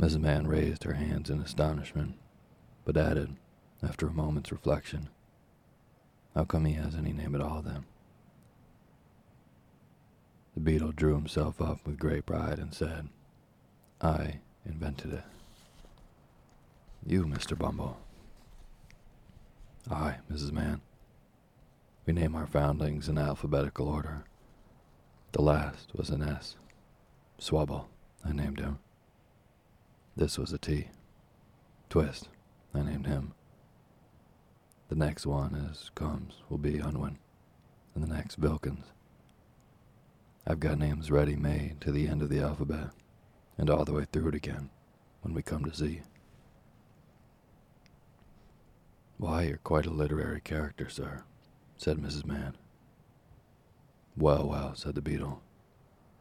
Mrs. 0.00 0.20
Mann 0.20 0.46
raised 0.46 0.84
her 0.84 0.92
hands 0.92 1.28
in 1.28 1.40
astonishment, 1.40 2.14
but 2.84 2.96
added, 2.96 3.36
after 3.82 4.06
a 4.06 4.12
moment's 4.12 4.52
reflection, 4.52 5.08
How 6.34 6.44
come 6.44 6.66
he 6.66 6.74
has 6.74 6.94
any 6.94 7.12
name 7.12 7.34
at 7.34 7.40
all, 7.40 7.62
then? 7.62 7.84
The 10.54 10.60
beadle 10.60 10.92
drew 10.92 11.14
himself 11.14 11.60
up 11.60 11.84
with 11.86 11.98
great 11.98 12.26
pride 12.26 12.58
and 12.58 12.72
said, 12.72 13.08
I 14.00 14.40
invented 14.64 15.12
it. 15.12 15.24
You, 17.04 17.24
Mr. 17.24 17.58
Bumble. 17.58 17.98
I, 19.90 20.16
Mrs. 20.30 20.52
Mann. 20.52 20.80
We 22.06 22.12
name 22.12 22.34
our 22.34 22.46
foundlings 22.46 23.08
in 23.08 23.18
alphabetical 23.18 23.88
order. 23.88 24.24
The 25.32 25.42
last 25.42 25.94
was 25.94 26.10
an 26.10 26.22
S. 26.22 26.56
Swubble, 27.38 27.86
I 28.24 28.32
named 28.32 28.60
him. 28.60 28.78
This 30.18 30.36
was 30.36 30.52
a 30.52 30.58
T. 30.58 30.88
Twist, 31.88 32.28
I 32.74 32.82
named 32.82 33.06
him. 33.06 33.34
The 34.88 34.96
next 34.96 35.26
one 35.26 35.54
as 35.70 35.92
comes 35.94 36.42
will 36.48 36.58
be 36.58 36.80
Unwin, 36.80 37.18
and 37.94 38.02
the 38.02 38.12
next 38.12 38.40
Vilkins. 38.40 38.86
I've 40.44 40.58
got 40.58 40.76
names 40.76 41.12
ready 41.12 41.36
made 41.36 41.80
to 41.82 41.92
the 41.92 42.08
end 42.08 42.20
of 42.20 42.30
the 42.30 42.40
alphabet, 42.40 42.90
and 43.56 43.70
all 43.70 43.84
the 43.84 43.92
way 43.92 44.06
through 44.10 44.30
it 44.30 44.34
again 44.34 44.70
when 45.20 45.34
we 45.34 45.42
come 45.42 45.64
to 45.64 45.72
Z. 45.72 46.02
Why, 49.18 49.42
you're 49.44 49.58
quite 49.58 49.86
a 49.86 49.90
literary 49.90 50.40
character, 50.40 50.88
sir, 50.88 51.22
said 51.76 51.96
Mrs. 51.98 52.26
Mann. 52.26 52.56
Well, 54.16 54.48
well, 54.48 54.74
said 54.74 54.96
the 54.96 55.00
beadle, 55.00 55.42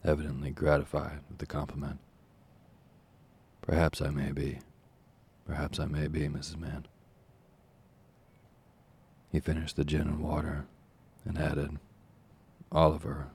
evidently 0.06 0.52
gratified 0.52 1.22
with 1.30 1.40
the 1.40 1.48
compliment. 1.48 1.98
Perhaps 3.68 4.02
I 4.02 4.12
may 4.12 4.32
be. 4.32 4.60
Perhaps 5.46 5.78
I 5.78 5.88
may 5.88 6.08
be, 6.08 6.22
Mrs. 6.30 6.58
Mann. 6.58 6.88
He 9.30 9.42
finished 9.42 9.76
the 9.76 9.84
gin 9.84 10.08
and 10.08 10.22
water 10.22 10.68
and 11.26 11.38
added, 11.38 11.78
Oliver, 12.72 13.28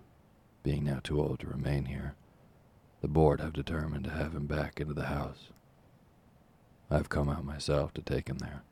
being 0.62 0.84
now 0.84 1.00
too 1.04 1.20
old 1.20 1.40
to 1.40 1.46
remain 1.46 1.84
here, 1.84 2.14
the 3.02 3.08
board 3.08 3.40
have 3.40 3.52
determined 3.52 4.04
to 4.04 4.10
have 4.10 4.34
him 4.34 4.46
back 4.46 4.80
into 4.80 4.94
the 4.94 5.06
house. 5.06 5.48
I've 6.90 7.10
come 7.10 7.28
out 7.28 7.44
myself 7.44 7.92
to 7.94 8.02
take 8.02 8.28
him 8.28 8.38
there, 8.38 8.62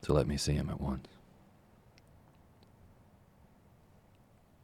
so 0.00 0.12
let 0.12 0.28
me 0.28 0.36
see 0.36 0.54
him 0.54 0.70
at 0.70 0.80
once. 0.80 1.08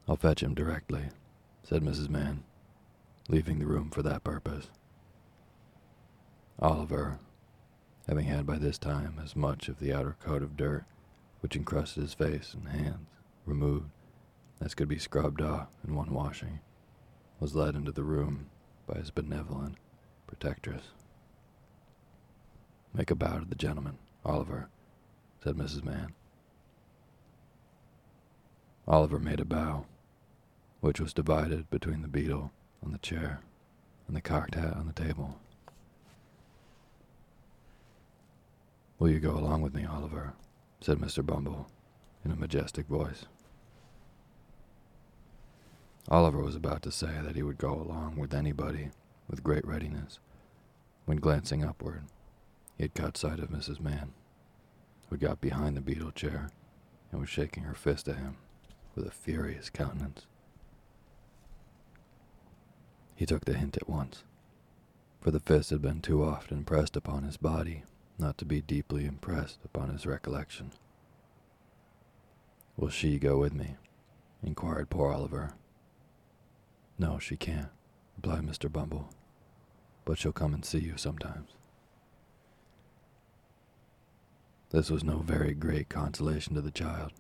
I'll 0.07 0.17
fetch 0.17 0.45
him 0.45 0.55
directly, 0.55 1.07
said 1.65 1.83
Mrs. 1.83 2.09
Mann, 2.09 2.45
leaving 3.29 3.59
the 3.59 3.67
room 3.67 3.91
for 3.91 4.03
that 4.03 4.23
purpose. 4.23 4.71
Oliver, 6.61 7.21
having 8.09 8.27
had 8.27 8.45
by 8.45 8.59
this 8.59 8.79
time 8.79 9.21
as 9.23 9.37
much 9.37 9.69
of 9.69 9.79
the 9.79 9.93
outer 9.93 10.17
coat 10.19 10.43
of 10.43 10.57
dirt 10.57 10.85
which 11.41 11.55
encrusted 11.55 12.03
his 12.03 12.15
face 12.15 12.53
and 12.53 12.69
hands 12.69 13.07
removed 13.47 13.91
as 14.61 14.75
could 14.75 14.89
be 14.89 14.99
scrubbed 14.99 15.41
off 15.41 15.69
in 15.87 15.95
one 15.95 16.13
washing, 16.13 16.59
was 17.39 17.55
led 17.55 17.77
into 17.77 17.93
the 17.93 18.03
room 18.03 18.51
by 18.89 18.99
his 18.99 19.13
benevolent 19.13 19.77
protectress. 20.27 20.83
Make 22.93 23.13
a 23.13 23.15
bow 23.15 23.39
to 23.39 23.45
the 23.45 23.55
gentleman, 23.55 23.99
Oliver, 24.25 24.69
said 25.45 25.55
Mrs. 25.55 25.85
Mann. 25.85 26.15
Oliver 28.89 29.21
made 29.21 29.39
a 29.39 29.45
bow, 29.45 29.87
which 30.81 31.01
was 31.01 31.13
divided 31.13 31.71
between 31.71 32.03
the 32.03 32.09
beadle 32.09 32.51
on 32.85 32.91
the 32.91 32.99
chair 32.99 33.43
and 34.09 34.17
the 34.17 34.21
cocked 34.21 34.57
hat 34.57 34.75
on 34.75 34.87
the 34.87 34.93
table. 34.93 35.39
Will 38.99 39.11
you 39.11 39.21
go 39.21 39.37
along 39.37 39.63
with 39.63 39.75
me, 39.75 39.85
Oliver? 39.85 40.35
said 40.81 40.99
Mr. 40.99 41.25
Bumble 41.25 41.71
in 42.25 42.33
a 42.33 42.37
majestic 42.37 42.87
voice. 42.87 43.27
Oliver 46.09 46.39
was 46.43 46.57
about 46.57 46.83
to 46.83 46.91
say 46.91 47.21
that 47.23 47.37
he 47.37 47.43
would 47.43 47.59
go 47.59 47.75
along 47.75 48.17
with 48.17 48.35
anybody 48.35 48.91
with 49.29 49.45
great 49.45 49.65
readiness, 49.67 50.19
when 51.05 51.19
glancing 51.19 51.63
upward, 51.63 52.05
he 52.77 52.85
had 52.85 52.95
caught 52.95 53.17
sight 53.17 53.39
of 53.39 53.51
Mrs. 53.51 53.81
Mann, 53.81 54.13
who 55.09 55.17
had 55.17 55.21
got 55.21 55.41
behind 55.41 55.77
the 55.77 55.81
beadle 55.81 56.11
chair 56.11 56.51
and 57.13 57.21
was 57.21 57.29
shaking 57.29 57.65
her 57.65 57.75
fist 57.75 58.09
at 58.09 58.17
him 58.17 58.37
with 58.95 59.07
a 59.07 59.11
furious 59.11 59.71
countenance. 59.71 60.27
He 63.15 63.27
took 63.27 63.45
the 63.45 63.55
hint 63.55 63.77
at 63.77 63.89
once, 63.89 64.25
for 65.21 65.31
the 65.31 65.41
fist 65.41 65.71
had 65.71 65.83
been 65.83 66.01
too 66.01 66.25
often 66.25 66.65
pressed 66.65 66.97
upon 66.97 67.25
his 67.25 67.37
body 67.37 67.85
not 68.19 68.37
to 68.39 68.45
be 68.45 68.61
deeply 68.61 69.07
impressed 69.07 69.59
upon 69.65 69.91
his 69.91 70.07
recollection. 70.07 70.73
Will 72.77 72.89
she 72.89 73.19
go 73.19 73.39
with 73.39 73.53
me? 73.53 73.77
inquired 74.43 74.91
poor 74.91 75.13
Oliver. 75.13 75.55
No, 76.99 77.19
she 77.19 77.37
can't, 77.37 77.71
replied 78.17 78.43
Mr. 78.43 78.71
Bumble, 78.71 79.11
but 80.05 80.19
she'll 80.19 80.33
come 80.33 80.55
and 80.55 80.65
see 80.65 80.79
you 80.79 80.97
sometimes. 80.97 81.51
This 84.71 84.91
was 84.91 85.03
no 85.03 85.19
very 85.19 85.55
great 85.55 85.89
consolation 85.89 86.55
to 86.55 86.61
the 86.61 86.71
child. 86.71 87.13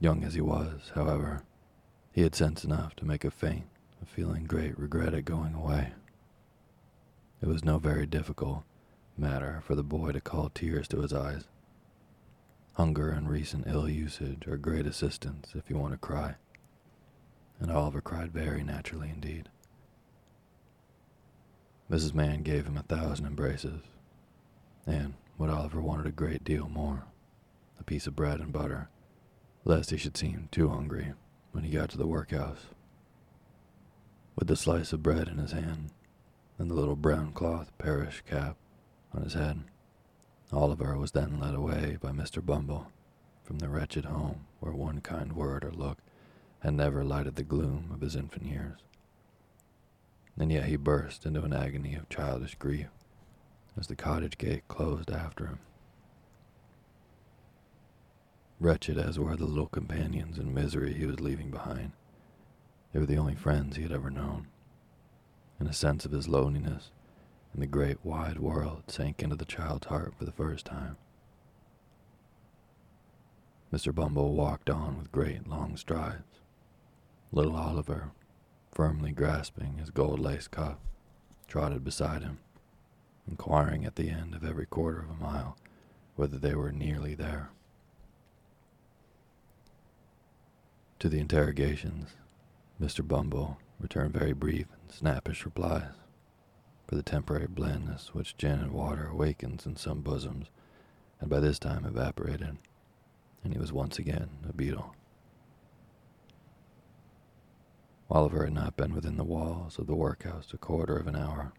Young 0.00 0.22
as 0.22 0.34
he 0.34 0.40
was, 0.40 0.92
however, 0.94 1.42
he 2.12 2.22
had 2.22 2.34
sense 2.34 2.64
enough 2.64 2.94
to 2.96 3.04
make 3.04 3.24
a 3.24 3.30
feint 3.30 3.66
of 4.02 4.08
feeling 4.08 4.44
great 4.44 4.78
regret 4.78 5.14
at 5.14 5.24
going 5.24 5.54
away. 5.54 5.92
It 7.42 7.48
was 7.48 7.64
no 7.64 7.78
very 7.78 8.06
difficult 8.06 8.64
matter 9.20 9.62
for 9.64 9.74
the 9.74 9.82
boy 9.82 10.12
to 10.12 10.20
call 10.20 10.48
tears 10.48 10.88
to 10.88 11.00
his 11.00 11.12
eyes. 11.12 11.44
Hunger 12.74 13.10
and 13.10 13.28
recent 13.28 13.66
ill 13.66 13.88
usage 13.88 14.46
are 14.48 14.56
great 14.56 14.86
assistants 14.86 15.54
if 15.54 15.68
you 15.68 15.76
want 15.76 15.92
to 15.92 15.98
cry 15.98 16.36
and 17.60 17.70
Oliver 17.70 18.00
cried 18.00 18.32
very 18.32 18.64
naturally 18.64 19.10
indeed. 19.10 19.48
Mrs. 21.90 22.14
Mann 22.14 22.42
gave 22.42 22.66
him 22.66 22.76
a 22.76 22.82
thousand 22.82 23.26
embraces, 23.26 23.82
and 24.86 25.14
what 25.36 25.50
Oliver 25.50 25.80
wanted 25.80 26.06
a 26.06 26.12
great 26.12 26.42
deal 26.42 26.68
more, 26.68 27.04
a 27.78 27.84
piece 27.84 28.06
of 28.06 28.16
bread 28.16 28.40
and 28.40 28.52
butter, 28.52 28.88
lest 29.64 29.90
he 29.90 29.96
should 29.96 30.16
seem 30.16 30.48
too 30.50 30.68
hungry 30.68 31.12
when 31.52 31.64
he 31.64 31.70
got 31.70 31.90
to 31.90 31.98
the 31.98 32.06
workhouse. 32.06 32.66
With 34.36 34.48
the 34.48 34.56
slice 34.56 34.92
of 34.92 35.02
bread 35.02 35.28
in 35.28 35.38
his 35.38 35.52
hand 35.52 35.90
and 36.58 36.70
the 36.70 36.74
little 36.74 36.96
brown 36.96 37.32
cloth 37.32 37.76
parish 37.76 38.22
cap 38.26 38.56
on 39.14 39.22
his 39.22 39.34
head, 39.34 39.60
Oliver 40.52 40.96
was 40.96 41.12
then 41.12 41.38
led 41.38 41.54
away 41.54 41.96
by 42.00 42.10
Mr. 42.10 42.44
Bumble 42.44 42.90
from 43.44 43.58
the 43.58 43.68
wretched 43.68 44.04
home 44.04 44.46
where 44.60 44.72
one 44.72 45.00
kind 45.00 45.32
word 45.32 45.64
or 45.64 45.72
look 45.72 45.98
had 46.60 46.74
never 46.74 47.04
lighted 47.04 47.36
the 47.36 47.42
gloom 47.42 47.90
of 47.92 48.00
his 48.00 48.16
infant 48.16 48.46
years. 48.46 48.80
And 50.38 50.50
yet 50.52 50.66
he 50.66 50.76
burst 50.76 51.26
into 51.26 51.42
an 51.42 51.52
agony 51.52 51.94
of 51.94 52.08
childish 52.08 52.54
grief 52.54 52.88
as 53.78 53.86
the 53.86 53.96
cottage 53.96 54.38
gate 54.38 54.66
closed 54.68 55.10
after 55.10 55.46
him. 55.46 55.58
Wretched 58.58 58.98
as 58.98 59.18
were 59.18 59.36
the 59.36 59.46
little 59.46 59.68
companions 59.68 60.38
in 60.38 60.52
misery 60.52 60.92
he 60.92 61.06
was 61.06 61.20
leaving 61.20 61.50
behind, 61.50 61.92
they 62.92 63.00
were 63.00 63.06
the 63.06 63.16
only 63.16 63.34
friends 63.34 63.76
he 63.76 63.82
had 63.82 63.92
ever 63.92 64.10
known, 64.10 64.48
and 65.58 65.68
a 65.68 65.72
sense 65.72 66.04
of 66.04 66.12
his 66.12 66.28
loneliness 66.28 66.90
in 67.54 67.60
the 67.60 67.66
great 67.66 68.04
wide 68.04 68.38
world 68.38 68.84
sank 68.88 69.22
into 69.22 69.36
the 69.36 69.44
child's 69.44 69.86
heart 69.86 70.14
for 70.16 70.24
the 70.24 70.32
first 70.32 70.66
time. 70.66 70.96
Mr. 73.72 73.94
Bumble 73.94 74.34
walked 74.34 74.68
on 74.68 74.98
with 74.98 75.12
great 75.12 75.46
long 75.46 75.76
strides, 75.76 76.40
Little 77.32 77.56
Oliver, 77.56 78.10
firmly 78.72 79.12
grasping 79.12 79.78
his 79.78 79.90
gold 79.90 80.18
lace 80.18 80.48
cuff, 80.48 80.78
trotted 81.46 81.84
beside 81.84 82.22
him, 82.22 82.38
inquiring 83.28 83.84
at 83.84 83.96
the 83.96 84.10
end 84.10 84.34
of 84.34 84.44
every 84.44 84.66
quarter 84.66 85.00
of 85.00 85.10
a 85.10 85.22
mile 85.22 85.56
whether 86.16 86.38
they 86.38 86.54
were 86.54 86.72
nearly 86.72 87.14
there. 87.14 87.50
To 90.98 91.08
the 91.08 91.18
interrogations, 91.18 92.10
Mr. 92.80 93.06
Bumble 93.06 93.58
returned 93.78 94.12
very 94.12 94.34
brief 94.34 94.66
and 94.82 94.92
snappish 94.92 95.44
replies, 95.44 95.94
for 96.90 96.96
the 96.96 97.02
temporary 97.04 97.46
blandness 97.46 98.12
which 98.14 98.36
gin 98.36 98.58
and 98.58 98.72
water 98.72 99.06
awakens 99.06 99.64
in 99.64 99.76
some 99.76 100.00
bosoms 100.00 100.48
had 101.20 101.28
by 101.28 101.38
this 101.38 101.56
time 101.56 101.84
evaporated, 101.84 102.58
and 103.44 103.52
he 103.52 103.60
was 103.60 103.72
once 103.72 104.00
again 104.00 104.28
a 104.48 104.52
beadle. 104.52 104.96
Oliver 108.10 108.44
had 108.44 108.52
not 108.52 108.76
been 108.76 108.92
within 108.92 109.16
the 109.16 109.22
walls 109.22 109.78
of 109.78 109.86
the 109.86 109.94
workhouse 109.94 110.52
a 110.52 110.58
quarter 110.58 110.96
of 110.96 111.06
an 111.06 111.14
hour, 111.14 111.52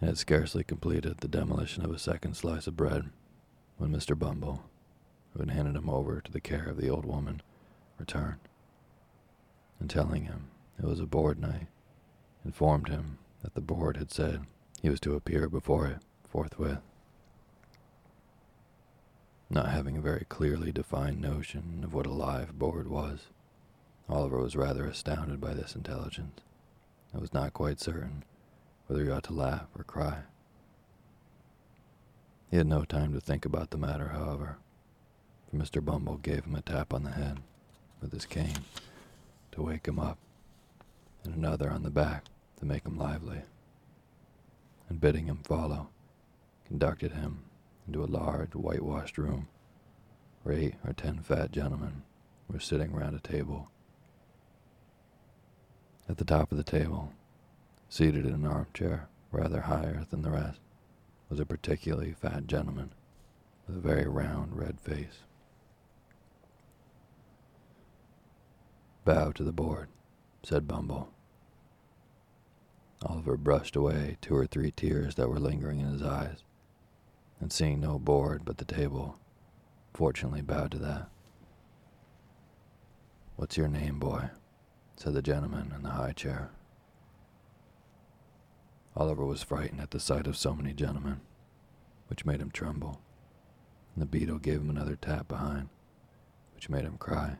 and 0.00 0.08
had 0.08 0.18
scarcely 0.18 0.62
completed 0.62 1.16
the 1.16 1.28
demolition 1.28 1.82
of 1.82 1.90
a 1.90 1.98
second 1.98 2.36
slice 2.36 2.66
of 2.66 2.76
bread, 2.76 3.08
when 3.78 3.90
Mr. 3.90 4.18
Bumble, 4.18 4.64
who 5.32 5.40
had 5.40 5.48
handed 5.48 5.76
him 5.76 5.88
over 5.88 6.20
to 6.20 6.30
the 6.30 6.42
care 6.42 6.68
of 6.68 6.76
the 6.76 6.90
old 6.90 7.06
woman, 7.06 7.40
returned, 7.98 8.40
and 9.80 9.88
telling 9.88 10.24
him 10.26 10.48
it 10.78 10.84
was 10.84 11.00
a 11.00 11.06
board 11.06 11.38
night, 11.38 11.68
informed 12.44 12.88
him 12.88 13.16
that 13.40 13.54
the 13.54 13.62
board 13.62 13.96
had 13.96 14.12
said 14.12 14.44
he 14.82 14.90
was 14.90 15.00
to 15.00 15.14
appear 15.14 15.48
before 15.48 15.86
it 15.86 15.98
forthwith. 16.28 16.80
Not 19.48 19.68
having 19.68 19.96
a 19.96 20.02
very 20.02 20.26
clearly 20.28 20.72
defined 20.72 21.20
notion 21.20 21.82
of 21.84 21.94
what 21.94 22.06
a 22.06 22.12
live 22.12 22.58
board 22.58 22.88
was, 22.88 23.28
Oliver 24.08 24.38
was 24.38 24.56
rather 24.56 24.86
astounded 24.86 25.40
by 25.40 25.54
this 25.54 25.74
intelligence, 25.74 26.40
and 27.12 27.20
was 27.20 27.32
not 27.32 27.52
quite 27.54 27.80
certain 27.80 28.24
whether 28.86 29.04
he 29.04 29.10
ought 29.10 29.24
to 29.24 29.32
laugh 29.32 29.68
or 29.78 29.84
cry. 29.84 30.22
He 32.50 32.58
had 32.58 32.66
no 32.66 32.84
time 32.84 33.12
to 33.14 33.20
think 33.20 33.44
about 33.44 33.70
the 33.70 33.78
matter, 33.78 34.08
however, 34.08 34.58
for 35.50 35.56
Mr. 35.56 35.84
Bumble 35.84 36.18
gave 36.18 36.44
him 36.44 36.54
a 36.54 36.60
tap 36.62 36.92
on 36.92 37.02
the 37.02 37.12
head 37.12 37.38
with 38.00 38.12
his 38.12 38.26
cane 38.26 38.64
to 39.52 39.62
wake 39.62 39.86
him 39.86 39.98
up, 39.98 40.18
and 41.24 41.34
another 41.34 41.70
on 41.70 41.82
the 41.82 41.90
back 41.90 42.24
to 42.58 42.66
make 42.66 42.84
him 42.84 42.98
lively, 42.98 43.42
and 44.88 45.00
bidding 45.00 45.26
him 45.26 45.40
follow, 45.44 45.88
conducted 46.66 47.12
him 47.12 47.44
into 47.86 48.02
a 48.02 48.06
large 48.06 48.54
whitewashed 48.54 49.18
room 49.18 49.48
where 50.42 50.54
eight 50.56 50.74
or 50.86 50.92
ten 50.92 51.20
fat 51.20 51.50
gentlemen 51.52 52.02
were 52.48 52.60
sitting 52.60 52.92
round 52.92 53.16
a 53.16 53.20
table. 53.20 53.70
At 56.08 56.18
the 56.18 56.24
top 56.24 56.52
of 56.52 56.58
the 56.58 56.64
table, 56.64 57.12
seated 57.88 58.26
in 58.26 58.34
an 58.34 58.46
armchair 58.46 59.08
rather 59.32 59.62
higher 59.62 60.06
than 60.10 60.22
the 60.22 60.30
rest, 60.30 60.60
was 61.30 61.40
a 61.40 61.46
particularly 61.46 62.12
fat 62.12 62.46
gentleman 62.46 62.92
with 63.66 63.76
a 63.76 63.80
very 63.80 64.06
round 64.06 64.56
red 64.56 64.78
face. 64.80 65.20
Bow 69.04 69.32
to 69.32 69.42
the 69.42 69.52
board, 69.52 69.88
said 70.42 70.68
Bumble. 70.68 71.13
Oliver 73.04 73.36
brushed 73.36 73.76
away 73.76 74.16
two 74.20 74.34
or 74.34 74.46
three 74.46 74.70
tears 74.70 75.14
that 75.16 75.28
were 75.28 75.38
lingering 75.38 75.80
in 75.80 75.92
his 75.92 76.02
eyes, 76.02 76.42
and 77.40 77.52
seeing 77.52 77.80
no 77.80 77.98
board 77.98 78.42
but 78.44 78.58
the 78.58 78.64
table, 78.64 79.18
fortunately 79.92 80.40
bowed 80.40 80.70
to 80.70 80.78
that. 80.78 81.08
What's 83.36 83.56
your 83.56 83.68
name, 83.68 83.98
boy? 83.98 84.30
said 84.96 85.12
the 85.12 85.22
gentleman 85.22 85.72
in 85.74 85.82
the 85.82 85.90
high 85.90 86.12
chair. 86.12 86.50
Oliver 88.96 89.26
was 89.26 89.42
frightened 89.42 89.80
at 89.80 89.90
the 89.90 89.98
sight 89.98 90.26
of 90.26 90.36
so 90.36 90.54
many 90.54 90.72
gentlemen, 90.72 91.20
which 92.06 92.24
made 92.24 92.40
him 92.40 92.50
tremble, 92.50 93.00
and 93.94 94.02
the 94.02 94.06
beadle 94.06 94.38
gave 94.38 94.60
him 94.60 94.70
another 94.70 94.96
tap 94.96 95.26
behind, 95.26 95.68
which 96.54 96.70
made 96.70 96.84
him 96.84 96.96
cry. 96.96 97.36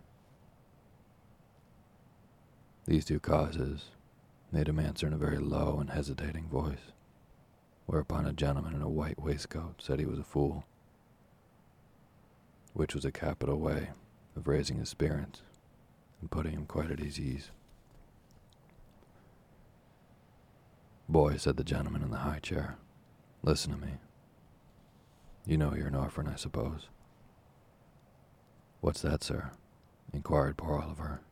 These 2.86 3.04
two 3.04 3.20
causes 3.20 3.90
made 4.54 4.68
him 4.68 4.78
answer 4.78 5.04
in 5.08 5.12
a 5.12 5.18
very 5.18 5.38
low 5.38 5.78
and 5.80 5.90
hesitating 5.90 6.46
voice, 6.46 6.92
whereupon 7.86 8.24
a 8.24 8.32
gentleman 8.32 8.72
in 8.72 8.82
a 8.82 8.88
white 8.88 9.20
waistcoat 9.20 9.82
said 9.82 9.98
he 9.98 10.06
was 10.06 10.20
a 10.20 10.24
fool, 10.24 10.64
which 12.72 12.94
was 12.94 13.04
a 13.04 13.10
capital 13.10 13.58
way 13.58 13.88
of 14.36 14.46
raising 14.46 14.78
his 14.78 14.88
spirits 14.88 15.42
and 16.20 16.30
putting 16.30 16.52
him 16.52 16.66
quite 16.66 16.92
at 16.92 17.00
his 17.00 17.18
ease. 17.18 17.50
Boy, 21.08 21.36
said 21.36 21.56
the 21.56 21.64
gentleman 21.64 22.02
in 22.02 22.12
the 22.12 22.18
high 22.18 22.38
chair, 22.38 22.76
listen 23.42 23.72
to 23.72 23.76
me. 23.76 23.94
You 25.44 25.58
know 25.58 25.74
you're 25.74 25.88
an 25.88 25.96
orphan, 25.96 26.28
I 26.28 26.36
suppose. 26.36 26.88
What's 28.80 29.02
that, 29.02 29.24
sir? 29.24 29.50
inquired 30.12 30.56
poor 30.56 30.78
Oliver. 30.78 31.22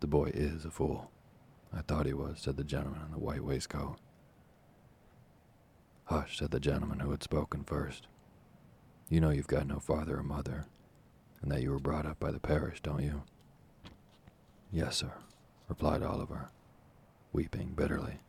The 0.00 0.06
boy 0.06 0.30
is 0.32 0.64
a 0.64 0.70
fool. 0.70 1.10
I 1.72 1.82
thought 1.82 2.06
he 2.06 2.14
was, 2.14 2.40
said 2.40 2.56
the 2.56 2.64
gentleman 2.64 3.02
in 3.06 3.12
the 3.12 3.18
white 3.18 3.44
waistcoat. 3.44 3.98
Hush, 6.04 6.38
said 6.38 6.50
the 6.50 6.60
gentleman 6.60 7.00
who 7.00 7.10
had 7.10 7.22
spoken 7.22 7.64
first. 7.64 8.06
You 9.08 9.20
know 9.20 9.30
you've 9.30 9.46
got 9.46 9.66
no 9.66 9.78
father 9.78 10.18
or 10.18 10.22
mother, 10.22 10.66
and 11.42 11.50
that 11.50 11.62
you 11.62 11.70
were 11.70 11.78
brought 11.78 12.06
up 12.06 12.18
by 12.18 12.30
the 12.30 12.40
parish, 12.40 12.80
don't 12.80 13.02
you? 13.02 13.22
Yes, 14.72 14.96
sir, 14.96 15.12
replied 15.68 16.02
Oliver, 16.02 16.50
weeping 17.32 17.74
bitterly. 17.74 18.20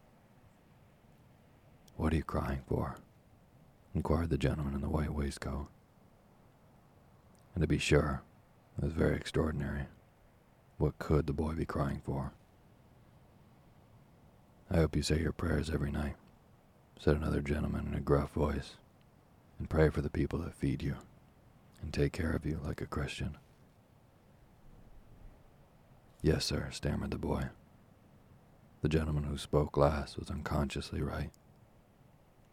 What 1.95 2.13
are 2.13 2.17
you 2.17 2.23
crying 2.23 2.61
for? 2.67 2.97
inquired 3.93 4.29
the 4.29 4.37
gentleman 4.37 4.73
in 4.75 4.81
the 4.81 4.89
white 4.89 5.13
waistcoat. 5.13 5.67
And 7.53 7.61
to 7.61 7.67
be 7.67 7.77
sure, 7.77 8.21
it 8.77 8.83
was 8.83 8.93
very 8.93 9.15
extraordinary. 9.15 9.87
What 10.77 10.99
could 10.99 11.27
the 11.27 11.33
boy 11.33 11.53
be 11.53 11.65
crying 11.65 12.01
for? 12.05 12.31
I 14.71 14.77
hope 14.77 14.95
you 14.95 15.01
say 15.01 15.19
your 15.19 15.31
prayers 15.31 15.69
every 15.69 15.91
night, 15.91 16.15
said 16.99 17.15
another 17.15 17.41
gentleman 17.41 17.87
in 17.87 17.95
a 17.95 17.99
gruff 17.99 18.31
voice, 18.31 18.75
and 19.57 19.69
pray 19.69 19.89
for 19.89 20.01
the 20.01 20.09
people 20.09 20.39
that 20.39 20.53
feed 20.53 20.83
you, 20.83 20.95
and 21.81 21.93
take 21.93 22.13
care 22.13 22.31
of 22.31 22.45
you 22.45 22.59
like 22.63 22.81
a 22.81 22.85
Christian. 22.85 23.37
Yes, 26.21 26.45
sir, 26.45 26.69
stammered 26.71 27.11
the 27.11 27.17
boy. 27.17 27.45
The 28.81 28.89
gentleman 28.89 29.23
who 29.23 29.37
spoke 29.37 29.75
last 29.75 30.17
was 30.17 30.29
unconsciously 30.29 31.01
right. 31.01 31.31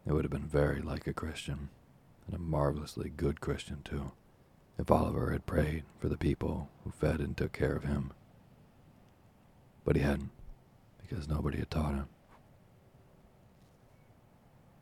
It 0.06 0.12
would 0.12 0.24
have 0.24 0.32
been 0.32 0.46
very 0.46 0.80
like 0.80 1.06
a 1.06 1.12
Christian, 1.12 1.68
and 2.26 2.34
a 2.34 2.38
marvelously 2.38 3.10
good 3.10 3.40
Christian, 3.40 3.82
too 3.84 4.12
if 4.78 4.90
Oliver 4.90 5.30
had 5.30 5.46
prayed 5.46 5.84
for 5.98 6.08
the 6.08 6.16
people 6.16 6.68
who 6.84 6.90
fed 6.90 7.20
and 7.20 7.36
took 7.36 7.52
care 7.52 7.74
of 7.74 7.84
him. 7.84 8.12
But 9.84 9.96
he 9.96 10.02
hadn't, 10.02 10.30
because 11.08 11.28
nobody 11.28 11.58
had 11.58 11.70
taught 11.70 11.94
him. 11.94 12.08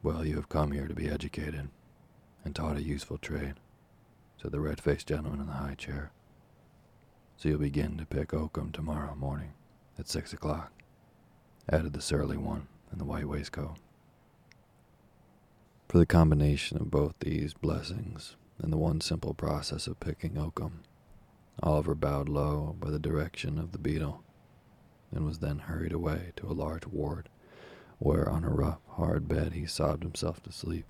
Well, 0.03 0.25
you 0.25 0.37
have 0.37 0.49
come 0.49 0.73
here 0.73 0.87
to 0.87 0.95
be 0.95 1.09
educated 1.09 1.69
and 2.45 2.55
taught 2.55 2.77
a 2.77 2.83
useful 2.83 3.19
trade, 3.19 3.55
said 4.41 4.53
the 4.53 4.61
red 4.61 4.81
faced 4.81 5.07
gentleman 5.09 5.41
in 5.41 5.47
the 5.47 5.53
high 5.55 5.75
chair. 5.75 6.13
So 7.37 7.49
you'll 7.49 7.59
begin 7.59 7.97
to 7.99 8.07
pick 8.07 8.33
oakum 8.33 8.71
tomorrow 8.73 9.15
morning 9.15 9.55
at 9.99 10.09
six 10.09 10.33
o'clock, 10.33 10.73
added 11.69 11.93
the 11.93 12.03
surly 12.03 12.37
one 12.37 12.69
in 12.93 12.99
the 12.99 13.05
white 13.05 13.29
waistcoat. 13.29 13.77
For 15.89 15.99
the 15.99 16.07
combination 16.07 16.77
of 16.79 16.91
both 16.91 17.15
these 17.21 17.55
blessings 17.55 18.37
and 18.59 18.73
the 18.73 18.77
one 18.77 19.01
simple 19.01 19.35
process 19.35 19.87
of 19.87 20.01
picking 20.01 20.37
oakum. 20.37 20.83
Oliver 21.63 21.95
bowed 21.95 22.29
low 22.29 22.77
by 22.79 22.91
the 22.91 22.99
direction 22.99 23.59
of 23.59 23.73
the 23.73 23.79
beadle, 23.79 24.23
and 25.15 25.25
was 25.25 25.39
then 25.39 25.61
hurried 25.61 25.93
away 25.93 26.33
to 26.37 26.47
a 26.47 26.53
large 26.53 26.87
ward, 26.87 27.29
where 27.99 28.29
on 28.29 28.45
a 28.45 28.51
rough, 28.51 28.81
hard 28.91 29.29
bed 29.29 29.53
he 29.53 29.67
sobbed 29.67 30.03
himself 30.03 30.43
to 30.43 30.53
sleep. 30.53 30.87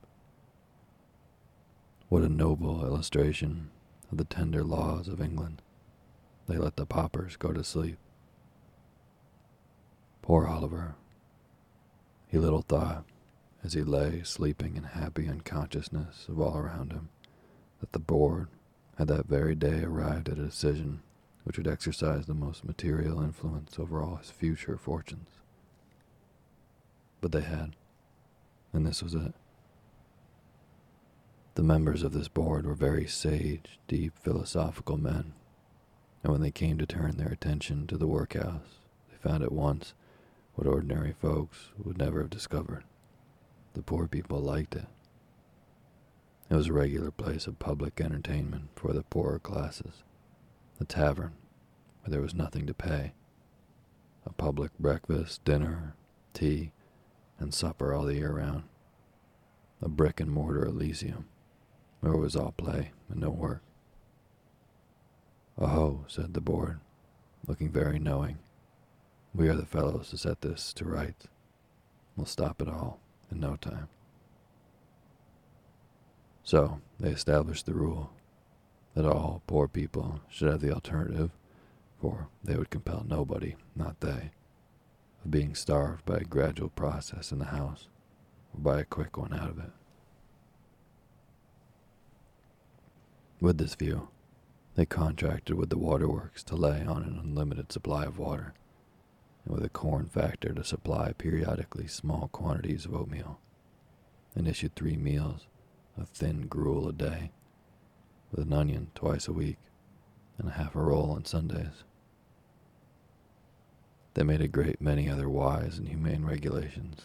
What 2.09 2.23
a 2.23 2.29
noble 2.29 2.85
illustration 2.85 3.71
of 4.11 4.19
the 4.19 4.25
tender 4.25 4.65
laws 4.65 5.09
of 5.09 5.21
England. 5.21 5.63
They 6.47 6.57
let 6.57 6.77
the 6.77 6.87
paupers 6.87 7.37
go 7.37 7.53
to 7.53 7.65
sleep. 7.65 7.99
Poor 10.23 10.47
Oliver. 10.47 10.95
He 12.29 12.39
little 12.39 12.63
thought, 12.63 13.05
as 13.63 13.73
he 13.73 13.83
lay 13.83 14.23
sleeping 14.23 14.77
in 14.77 14.85
happy 14.85 15.29
unconsciousness 15.29 16.27
of 16.29 16.41
all 16.41 16.57
around 16.57 16.93
him, 16.93 17.09
that 17.81 17.93
the 17.93 17.99
board 17.99 18.49
had 18.97 19.09
that 19.09 19.27
very 19.27 19.55
day 19.55 19.83
arrived 19.83 20.29
at 20.29 20.39
a 20.39 20.45
decision 20.45 21.03
which 21.45 21.59
would 21.59 21.69
exercise 21.69 22.27
the 22.27 22.35
most 22.35 22.65
material 22.65 23.23
influence 23.23 23.79
over 23.79 24.03
all 24.03 24.17
his 24.17 24.31
future 24.31 24.77
fortunes. 24.77 25.29
But 27.21 27.33
they 27.33 27.43
had, 27.43 27.77
and 28.73 28.87
this 28.87 29.03
was 29.03 29.15
it. 29.15 29.35
The 31.55 31.63
members 31.63 32.03
of 32.03 32.13
this 32.13 32.29
board 32.29 32.67
were 32.67 32.75
very 32.75 33.07
sage, 33.07 33.79
deep, 33.87 34.19
philosophical 34.19 34.97
men, 34.97 35.35
and 36.23 36.33
when 36.33 36.41
they 36.43 36.51
came 36.51 36.79
to 36.79 36.87
turn 36.87 37.17
their 37.17 37.29
attention 37.29 37.87
to 37.87 37.97
the 37.97 38.09
workhouse, 38.09 38.81
they 39.11 39.17
found 39.17 39.45
at 39.45 39.53
once 39.53 39.95
what 40.55 40.67
ordinary 40.67 41.13
folks 41.13 41.71
would 41.83 41.99
never 41.99 42.21
have 42.21 42.31
discovered. 42.31 42.85
The 43.75 43.83
poor 43.83 44.07
people 44.07 44.41
liked 44.41 44.75
it. 44.75 44.87
It 46.51 46.57
was 46.57 46.69
a 46.69 46.73
regular 46.73 47.11
place 47.11 47.47
of 47.47 47.59
public 47.59 48.01
entertainment 48.01 48.71
for 48.77 48.93
the 48.93 49.03
poorer 49.03 49.39
classes, 49.39 50.03
a 50.81 50.85
tavern 50.85 51.33
where 52.01 52.11
there 52.11 52.21
was 52.21 52.35
nothing 52.35 52.67
to 52.67 52.75
pay, 52.75 53.13
a 54.27 54.33
public 54.33 54.71
breakfast, 54.79 55.45
dinner, 55.45 55.95
tea, 56.33 56.73
and 57.39 57.55
supper 57.55 57.93
all 57.93 58.05
the 58.05 58.15
year 58.15 58.33
round, 58.33 58.65
a 59.83 59.89
brick 59.89 60.21
and 60.21 60.31
mortar 60.31 60.65
Elysium 60.65 61.27
where 62.01 62.13
it 62.13 62.19
was 62.19 62.37
all 62.37 62.53
play 62.53 62.93
and 63.09 63.21
no 63.21 63.31
work. 63.31 63.63
Oh, 65.59 66.05
said 66.09 66.35
the 66.35 66.41
board, 66.41 66.81
looking 67.47 67.71
very 67.71 67.99
knowing. 67.99 68.39
We 69.35 69.49
are 69.49 69.55
the 69.55 69.67
fellows 69.67 70.11
to 70.11 70.19
set 70.19 70.43
this 70.43 70.73
to 70.75 70.85
rights. 70.85 71.29
We'll 72.17 72.27
stop 72.27 72.61
it 72.61 72.69
all 72.69 73.01
in 73.31 73.41
no 73.41 73.57
time. 73.57 73.89
So 76.43 76.81
they 77.01 77.11
established 77.11 77.67
the 77.67 77.75
rule 77.75 78.11
that 78.95 79.05
all 79.05 79.43
poor 79.47 79.69
people 79.69 80.21
should 80.29 80.51
have 80.51 80.61
the 80.61 80.73
alternative, 80.73 81.31
for 82.01 82.29
they 82.43 82.57
would 82.57 82.71
compel 82.71 83.05
nobody, 83.09 83.57
not 83.75 84.01
they, 84.01 84.31
of 85.25 85.31
being 85.31 85.55
starved 85.55 86.05
by 86.05 86.17
a 86.19 86.25
gradual 86.25 86.69
process 86.71 87.33
in 87.33 87.39
the 87.39 87.47
house 87.47 87.89
or 88.55 88.61
by 88.61 88.81
a 88.81 88.85
quick 88.85 89.17
one 89.17 89.35
out 89.35 89.51
of 89.51 89.59
it. 89.59 89.71
With 93.41 93.59
this 93.59 93.75
view, 93.75 94.09
they 94.75 94.87
contracted 94.87 95.57
with 95.57 95.71
the 95.71 95.79
waterworks 95.79 96.43
to 96.45 96.57
lay 96.57 96.85
on 96.85 97.03
an 97.03 97.19
unlimited 97.23 97.73
supply 97.73 98.05
of 98.05 98.19
water, 98.19 98.55
and 99.45 99.55
with 99.55 99.65
a 99.65 99.69
corn 99.69 100.09
factor 100.09 100.53
to 100.53 100.65
supply 100.65 101.13
periodically 101.13 101.87
small 101.87 102.29
quantities 102.33 102.85
of 102.85 102.95
oatmeal, 102.95 103.39
and 104.35 104.49
issued 104.49 104.75
three 104.75 104.97
meals 104.97 105.47
of 105.97 106.09
thin 106.09 106.47
gruel 106.47 106.89
a 106.89 106.93
day, 106.93 107.33
with 108.35 108.49
an 108.49 108.53
onion 108.53 108.91
twice 108.97 109.29
a 109.29 109.33
week, 109.33 109.59
and 110.39 110.49
a 110.49 110.53
half 110.53 110.75
a 110.75 110.81
roll 110.81 111.13
on 111.13 111.25
Sundays. 111.25 111.85
They 114.15 114.25
made 114.25 114.41
a 114.41 114.49
great 114.49 114.81
many 114.81 115.09
other 115.09 115.29
wise 115.29 115.79
and 115.79 115.89
humane 115.89 116.25
regulations, 116.25 117.03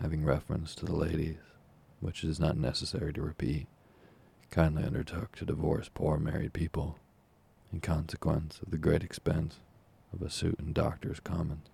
having 0.00 0.24
reference 0.24 0.74
to 0.76 0.86
the 0.86 0.96
ladies, 0.96 1.36
which 2.00 2.24
it 2.24 2.30
is 2.30 2.40
not 2.40 2.56
necessary 2.56 3.12
to 3.12 3.22
repeat, 3.22 3.66
kindly 4.50 4.84
undertook 4.84 5.36
to 5.36 5.44
divorce 5.44 5.90
poor 5.92 6.18
married 6.18 6.54
people 6.54 6.98
in 7.70 7.80
consequence 7.80 8.60
of 8.62 8.70
the 8.70 8.78
great 8.78 9.02
expense 9.02 9.56
of 10.12 10.22
a 10.22 10.30
suit 10.30 10.58
in 10.58 10.72
Doctors' 10.72 11.20
Commons. 11.20 11.68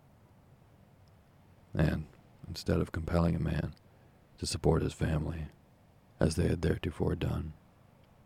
And, 1.73 2.07
instead 2.49 2.81
of 2.81 2.91
compelling 2.91 3.37
a 3.37 3.41
man 3.41 3.75
to 4.39 4.47
support 4.47 4.83
his 4.83 4.93
family, 4.93 5.47
as 6.19 6.35
they 6.35 6.49
had 6.49 6.63
theretofore 6.63 7.15
done, 7.15 7.53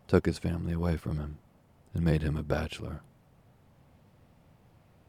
took 0.07 0.25
his 0.25 0.39
family 0.39 0.73
away 0.73 0.97
from 0.97 1.17
him 1.17 1.37
and 1.93 2.03
made 2.03 2.21
him 2.21 2.37
a 2.37 2.43
bachelor. 2.43 3.01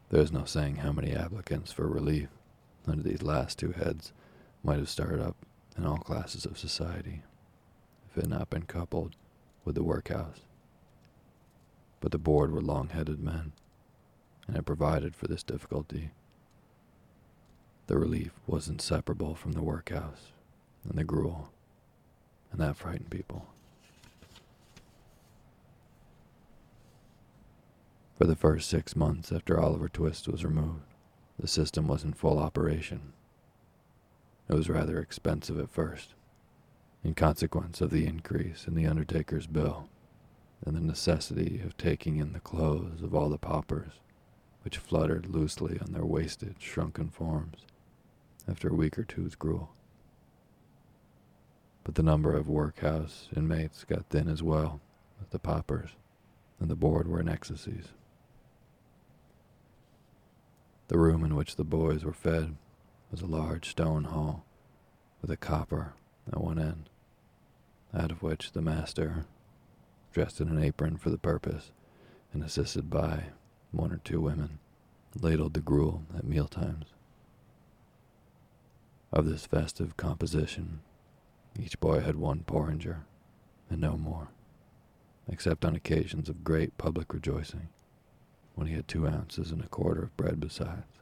There 0.09 0.21
is 0.21 0.31
no 0.31 0.45
saying 0.45 0.77
how 0.77 0.91
many 0.91 1.13
applicants 1.13 1.71
for 1.71 1.87
relief 1.87 2.29
under 2.87 3.03
these 3.03 3.21
last 3.21 3.59
two 3.59 3.71
heads 3.71 4.11
might 4.63 4.77
have 4.77 4.89
started 4.89 5.21
up 5.21 5.35
in 5.77 5.85
all 5.85 5.97
classes 5.97 6.45
of 6.45 6.57
society 6.57 7.21
if 8.09 8.17
it 8.17 8.21
had 8.21 8.29
not 8.29 8.49
been 8.49 8.63
coupled 8.63 9.15
with 9.63 9.75
the 9.75 9.83
workhouse. 9.83 10.39
But 11.99 12.11
the 12.11 12.17
board 12.17 12.51
were 12.51 12.61
long 12.61 12.89
headed 12.89 13.19
men, 13.19 13.51
and 14.47 14.55
had 14.55 14.65
provided 14.65 15.15
for 15.15 15.27
this 15.27 15.43
difficulty. 15.43 16.11
The 17.87 17.99
relief 17.99 18.31
was 18.47 18.67
inseparable 18.67 19.35
from 19.35 19.51
the 19.51 19.61
workhouse 19.61 20.31
and 20.87 20.97
the 20.97 21.03
gruel, 21.03 21.51
and 22.51 22.59
that 22.59 22.77
frightened 22.77 23.11
people. 23.11 23.47
For 28.19 28.27
the 28.27 28.35
first 28.35 28.69
six 28.69 28.97
months 28.97 29.31
after 29.31 29.57
Oliver 29.57 29.87
Twist 29.87 30.27
was 30.27 30.43
removed, 30.43 30.93
the 31.39 31.47
system 31.47 31.87
was 31.87 32.03
in 32.03 32.11
full 32.11 32.37
operation. 32.37 33.13
It 34.49 34.55
was 34.55 34.67
rather 34.67 34.99
expensive 34.99 35.57
at 35.57 35.69
first, 35.69 36.15
in 37.01 37.13
consequence 37.13 37.79
of 37.79 37.91
the 37.91 38.05
increase 38.05 38.67
in 38.67 38.75
the 38.75 38.85
undertaker's 38.85 39.47
bill 39.47 39.87
and 40.65 40.75
the 40.75 40.81
necessity 40.81 41.61
of 41.63 41.77
taking 41.77 42.17
in 42.17 42.33
the 42.33 42.41
clothes 42.41 43.01
of 43.01 43.15
all 43.15 43.29
the 43.29 43.37
paupers, 43.37 43.93
which 44.63 44.79
fluttered 44.79 45.27
loosely 45.27 45.79
on 45.79 45.93
their 45.93 46.03
wasted, 46.03 46.57
shrunken 46.59 47.07
forms 47.07 47.59
after 48.49 48.67
a 48.67 48.75
week 48.75 48.99
or 48.99 49.05
two's 49.05 49.35
gruel. 49.35 49.69
But 51.85 51.95
the 51.95 52.03
number 52.03 52.35
of 52.35 52.49
workhouse 52.49 53.29
inmates 53.33 53.85
got 53.85 54.09
thin 54.09 54.27
as 54.27 54.43
well 54.43 54.81
with 55.21 55.29
the 55.29 55.39
paupers, 55.39 55.91
and 56.59 56.69
the 56.69 56.75
board 56.75 57.07
were 57.07 57.21
in 57.21 57.29
ecstasies. 57.29 57.93
The 60.89 60.97
room 60.97 61.23
in 61.23 61.35
which 61.35 61.55
the 61.55 61.63
boys 61.63 62.03
were 62.03 62.13
fed 62.13 62.55
was 63.11 63.21
a 63.21 63.27
large 63.27 63.69
stone 63.69 64.05
hall 64.05 64.43
with 65.21 65.29
a 65.29 65.37
copper 65.37 65.93
at 66.27 66.41
one 66.41 66.57
end, 66.57 66.89
out 67.93 68.09
of 68.11 68.23
which 68.23 68.53
the 68.53 68.61
master, 68.63 69.25
dressed 70.11 70.41
in 70.41 70.49
an 70.49 70.61
apron 70.63 70.97
for 70.97 71.11
the 71.11 71.19
purpose 71.19 71.71
and 72.33 72.43
assisted 72.43 72.89
by 72.89 73.25
one 73.71 73.91
or 73.91 73.97
two 73.97 74.19
women, 74.19 74.57
ladled 75.21 75.53
the 75.53 75.59
gruel 75.61 76.01
at 76.17 76.25
meal 76.25 76.47
times. 76.47 76.87
Of 79.13 79.27
this 79.27 79.45
festive 79.45 79.95
composition, 79.95 80.79
each 81.59 81.79
boy 81.79 81.99
had 81.99 82.15
one 82.15 82.43
porringer, 82.47 83.01
and 83.69 83.79
no 83.79 83.95
more, 83.95 84.29
except 85.27 85.63
on 85.63 85.75
occasions 85.75 86.29
of 86.29 86.43
great 86.43 86.79
public 86.79 87.13
rejoicing 87.13 87.69
when 88.59 88.67
he 88.67 88.75
had 88.75 88.89
two 88.89 89.07
ounces 89.07 89.51
and 89.51 89.61
a 89.63 89.67
quarter 89.69 90.03
of 90.03 90.17
bread 90.17 90.37
besides. 90.37 90.99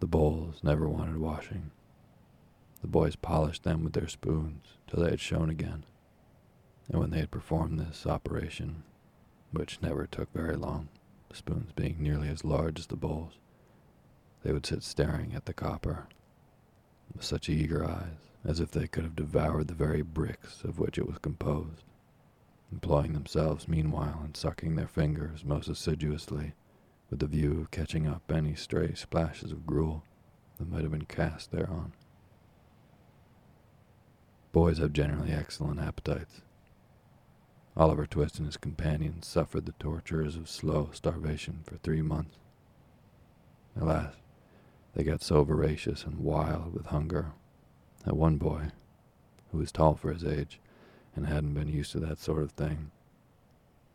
The 0.00 0.08
bowls 0.08 0.58
never 0.64 0.88
wanted 0.88 1.18
washing. 1.18 1.70
The 2.80 2.88
boys 2.88 3.14
polished 3.14 3.62
them 3.62 3.84
with 3.84 3.92
their 3.92 4.08
spoons 4.08 4.76
till 4.88 5.04
they 5.04 5.10
had 5.10 5.20
shone 5.20 5.50
again, 5.50 5.84
and 6.90 7.00
when 7.00 7.10
they 7.10 7.20
had 7.20 7.30
performed 7.30 7.78
this 7.78 8.08
operation, 8.08 8.82
which 9.52 9.80
never 9.80 10.04
took 10.04 10.32
very 10.32 10.56
long, 10.56 10.88
the 11.28 11.36
spoons 11.36 11.70
being 11.70 11.98
nearly 12.00 12.28
as 12.28 12.44
large 12.44 12.80
as 12.80 12.88
the 12.88 12.96
bowls, 12.96 13.34
they 14.42 14.52
would 14.52 14.66
sit 14.66 14.82
staring 14.82 15.32
at 15.32 15.44
the 15.44 15.54
copper 15.54 16.08
with 17.14 17.22
such 17.22 17.48
eager 17.48 17.88
eyes 17.88 18.32
as 18.44 18.58
if 18.58 18.72
they 18.72 18.88
could 18.88 19.04
have 19.04 19.14
devoured 19.14 19.68
the 19.68 19.74
very 19.74 20.02
bricks 20.02 20.64
of 20.64 20.80
which 20.80 20.98
it 20.98 21.06
was 21.06 21.18
composed 21.18 21.84
employing 22.74 23.12
themselves 23.12 23.68
meanwhile 23.68 24.20
in 24.24 24.34
sucking 24.34 24.74
their 24.74 24.88
fingers 24.88 25.44
most 25.44 25.68
assiduously 25.68 26.54
with 27.08 27.20
the 27.20 27.26
view 27.26 27.60
of 27.60 27.70
catching 27.70 28.04
up 28.04 28.32
any 28.32 28.54
stray 28.56 28.92
splashes 28.94 29.52
of 29.52 29.64
gruel 29.64 30.02
that 30.58 30.68
might 30.68 30.82
have 30.82 30.90
been 30.90 31.04
cast 31.04 31.52
thereon. 31.52 31.92
Boys 34.50 34.78
have 34.78 34.92
generally 34.92 35.30
excellent 35.30 35.78
appetites. 35.78 36.40
Oliver 37.76 38.06
Twist 38.06 38.38
and 38.38 38.46
his 38.46 38.56
companions 38.56 39.26
suffered 39.26 39.66
the 39.66 39.72
tortures 39.78 40.34
of 40.36 40.48
slow 40.48 40.90
starvation 40.92 41.60
for 41.64 41.76
three 41.76 42.02
months. 42.02 42.38
At 43.76 43.86
last, 43.86 44.18
they 44.94 45.04
got 45.04 45.22
so 45.22 45.44
voracious 45.44 46.04
and 46.04 46.18
wild 46.18 46.74
with 46.74 46.86
hunger 46.86 47.32
that 48.04 48.16
one 48.16 48.36
boy, 48.36 48.70
who 49.52 49.58
was 49.58 49.70
tall 49.70 49.94
for 49.94 50.12
his 50.12 50.24
age, 50.24 50.60
and 51.16 51.26
hadn't 51.26 51.54
been 51.54 51.68
used 51.68 51.92
to 51.92 52.00
that 52.00 52.18
sort 52.18 52.42
of 52.42 52.52
thing, 52.52 52.90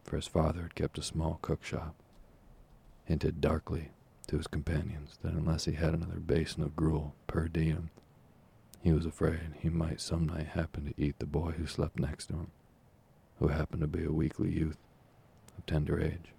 for 0.03 0.15
his 0.15 0.27
father 0.27 0.63
had 0.63 0.75
kept 0.75 0.97
a 0.97 1.03
small 1.03 1.39
cook 1.41 1.63
shop, 1.63 1.95
hinted 3.05 3.41
darkly 3.41 3.89
to 4.27 4.37
his 4.37 4.47
companions 4.47 5.17
that 5.21 5.33
unless 5.33 5.65
he 5.65 5.73
had 5.73 5.93
another 5.93 6.19
basin 6.19 6.63
of 6.63 6.75
gruel 6.75 7.15
per 7.27 7.47
diem, 7.47 7.89
he 8.81 8.91
was 8.91 9.05
afraid 9.05 9.55
he 9.59 9.69
might 9.69 9.99
some 9.99 10.27
night 10.27 10.47
happen 10.47 10.85
to 10.85 11.03
eat 11.03 11.19
the 11.19 11.25
boy 11.25 11.51
who 11.51 11.65
slept 11.67 11.99
next 11.99 12.27
to 12.27 12.33
him, 12.33 12.51
who 13.39 13.47
happened 13.47 13.81
to 13.81 13.87
be 13.87 14.05
a 14.05 14.11
weakly 14.11 14.51
youth 14.51 14.77
of 15.57 15.65
tender 15.65 15.99
age. 15.99 16.33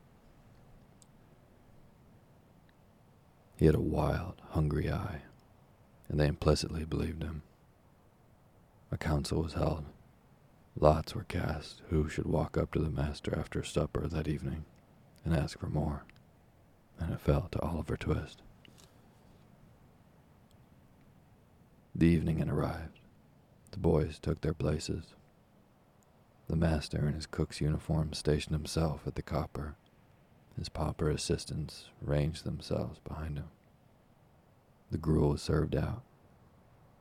He 3.57 3.67
had 3.67 3.75
a 3.75 3.81
wild, 3.81 4.41
hungry 4.51 4.91
eye, 4.91 5.21
and 6.09 6.19
they 6.19 6.27
implicitly 6.27 6.85
believed 6.85 7.23
him. 7.23 7.43
A 8.91 8.97
council 8.97 9.43
was 9.43 9.53
held 9.53 9.85
Lots 10.83 11.15
were 11.15 11.25
cast 11.25 11.83
who 11.91 12.09
should 12.09 12.25
walk 12.25 12.57
up 12.57 12.73
to 12.73 12.79
the 12.79 12.89
master 12.89 13.39
after 13.39 13.63
supper 13.63 14.07
that 14.07 14.27
evening 14.27 14.65
and 15.27 15.37
ask 15.37 15.59
for 15.59 15.69
more, 15.69 16.05
and 16.99 17.13
it 17.13 17.21
fell 17.21 17.49
to 17.53 17.61
Oliver 17.61 17.99
Twist. 17.99 18.41
The 21.95 22.07
evening 22.07 22.39
had 22.39 22.49
arrived. 22.49 22.99
The 23.73 23.79
boys 23.79 24.19
took 24.19 24.41
their 24.41 24.55
places. 24.55 25.15
The 26.49 26.57
master 26.57 27.07
in 27.07 27.13
his 27.13 27.27
cook's 27.27 27.61
uniform 27.61 28.15
stationed 28.15 28.57
himself 28.57 29.03
at 29.07 29.17
the 29.17 29.23
copper. 29.23 29.77
His 30.59 30.71
pauper 30.71 31.11
assistants 31.11 31.91
ranged 32.01 32.45
themselves 32.45 33.01
behind 33.01 33.37
him. 33.37 33.51
The 34.91 34.99
gruel 34.99 35.33
was 35.33 35.43
served 35.43 35.77
out, 35.77 36.03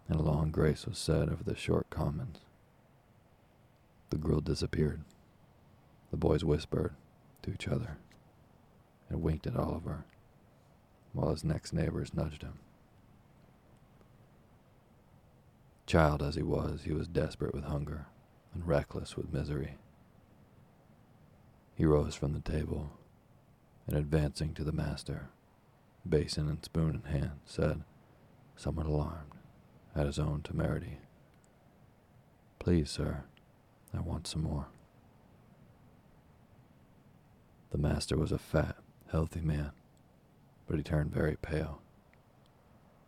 and 0.10 0.20
a 0.20 0.24
long 0.24 0.52
grace 0.52 0.86
was 0.86 0.98
said 0.98 1.30
over 1.30 1.46
the 1.46 1.56
short 1.56 1.90
commons. 1.90 2.40
The 4.10 4.18
gruel 4.18 4.42
disappeared. 4.42 5.04
The 6.12 6.18
boys 6.18 6.44
whispered 6.44 6.96
to 7.44 7.52
each 7.52 7.68
other 7.68 7.98
and 9.10 9.22
winked 9.22 9.48
at 9.48 9.56
Oliver, 9.56 10.06
while 11.14 11.32
his 11.32 11.44
next 11.44 11.74
neighbors 11.74 12.14
nudged 12.14 12.42
him. 12.44 12.60
Child 15.86 16.22
as 16.22 16.36
he 16.36 16.44
was, 16.44 16.84
he 16.84 16.94
was 16.94 17.08
desperate 17.08 17.54
with 17.54 17.64
hunger 17.64 18.06
and 18.54 18.68
reckless 18.68 19.18
with 19.18 19.34
misery. 19.34 19.78
He 21.76 21.86
rose 21.86 22.16
from 22.16 22.34
the 22.34 22.40
table 22.42 22.92
and, 23.88 23.96
advancing 23.96 24.54
to 24.54 24.64
the 24.64 24.72
master, 24.72 25.30
basin 26.08 26.48
and 26.48 26.64
spoon 26.64 27.02
in 27.04 27.12
hand, 27.12 27.40
said, 27.46 27.84
somewhat 28.56 28.86
alarmed 28.86 29.32
at 29.96 30.06
his 30.06 30.20
own 30.20 30.42
temerity, 30.44 31.00
Please, 32.60 32.90
sir, 32.90 33.24
I 33.94 34.02
want 34.02 34.28
some 34.28 34.44
more. 34.44 34.68
The 37.72 37.78
master 37.78 38.18
was 38.18 38.32
a 38.32 38.38
fat, 38.38 38.78
healthy 39.12 39.42
man, 39.42 39.72
but 40.68 40.78
he 40.78 40.84
turned 40.84 41.14
very 41.14 41.36
pale. 41.36 41.82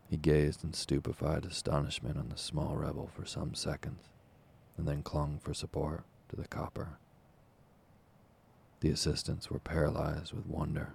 He 0.10 0.18
gazed 0.18 0.64
in 0.64 0.74
stupefied 0.74 1.46
astonishment 1.46 2.18
on 2.18 2.30
the 2.30 2.38
small 2.38 2.76
rebel 2.76 3.10
for 3.14 3.26
some 3.26 3.54
seconds, 3.56 4.10
and 4.78 4.88
then 4.88 5.04
clung 5.04 5.40
for 5.40 5.54
support 5.54 6.04
to 6.30 6.36
the 6.36 6.48
copper. 6.48 6.98
The 8.82 8.90
assistants 8.90 9.50
were 9.50 9.60
paralyzed 9.60 10.34
with 10.34 10.46
wonder, 10.46 10.94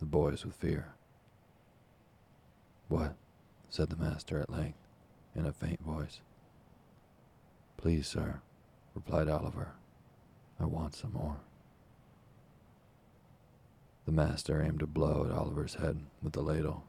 the 0.00 0.04
boys 0.04 0.44
with 0.44 0.54
fear. 0.54 0.94
What? 2.88 3.14
said 3.68 3.90
the 3.90 3.96
master 3.96 4.38
at 4.38 4.50
length, 4.50 4.78
in 5.34 5.46
a 5.46 5.52
faint 5.52 5.80
voice. 5.80 6.20
Please, 7.76 8.06
sir, 8.06 8.40
replied 8.96 9.28
Oliver. 9.28 9.72
I 10.58 10.64
want 10.64 10.94
some 10.94 11.12
more. 11.12 11.36
The 14.06 14.12
master 14.12 14.62
aimed 14.62 14.82
a 14.82 14.86
blow 14.86 15.26
at 15.26 15.36
Oliver's 15.36 15.74
head 15.74 16.00
with 16.22 16.32
the 16.32 16.40
ladle, 16.40 16.84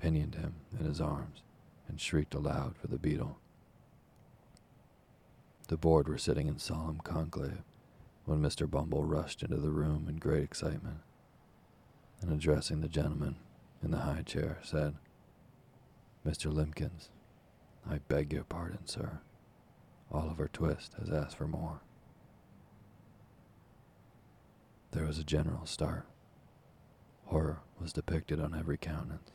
pinioned 0.00 0.34
him 0.34 0.54
in 0.78 0.84
his 0.84 1.00
arms, 1.00 1.42
and 1.88 1.98
shrieked 1.98 2.34
aloud 2.34 2.76
for 2.76 2.88
the 2.88 2.98
beadle. 2.98 3.38
The 5.68 5.78
board 5.78 6.08
were 6.08 6.18
sitting 6.18 6.46
in 6.46 6.58
solemn 6.58 7.00
conclave 7.02 7.62
when 8.26 8.42
Mr. 8.42 8.70
Bumble 8.70 9.04
rushed 9.04 9.42
into 9.42 9.56
the 9.56 9.70
room 9.70 10.06
in 10.08 10.16
great 10.16 10.44
excitement, 10.44 10.98
and 12.20 12.30
addressing 12.32 12.80
the 12.80 12.88
gentleman 12.88 13.36
in 13.82 13.92
the 13.92 13.98
high 13.98 14.22
chair, 14.22 14.58
said, 14.62 14.94
Mr. 16.26 16.52
Limbkins, 16.52 17.08
I 17.88 17.98
beg 18.08 18.32
your 18.32 18.44
pardon, 18.44 18.86
sir. 18.86 19.20
Oliver 20.14 20.48
Twist 20.52 20.94
has 21.00 21.10
asked 21.10 21.36
for 21.36 21.48
more. 21.48 21.80
There 24.92 25.06
was 25.06 25.18
a 25.18 25.24
general 25.24 25.66
start. 25.66 26.06
Horror 27.26 27.58
was 27.80 27.92
depicted 27.92 28.38
on 28.38 28.54
every 28.54 28.76
countenance. 28.76 29.32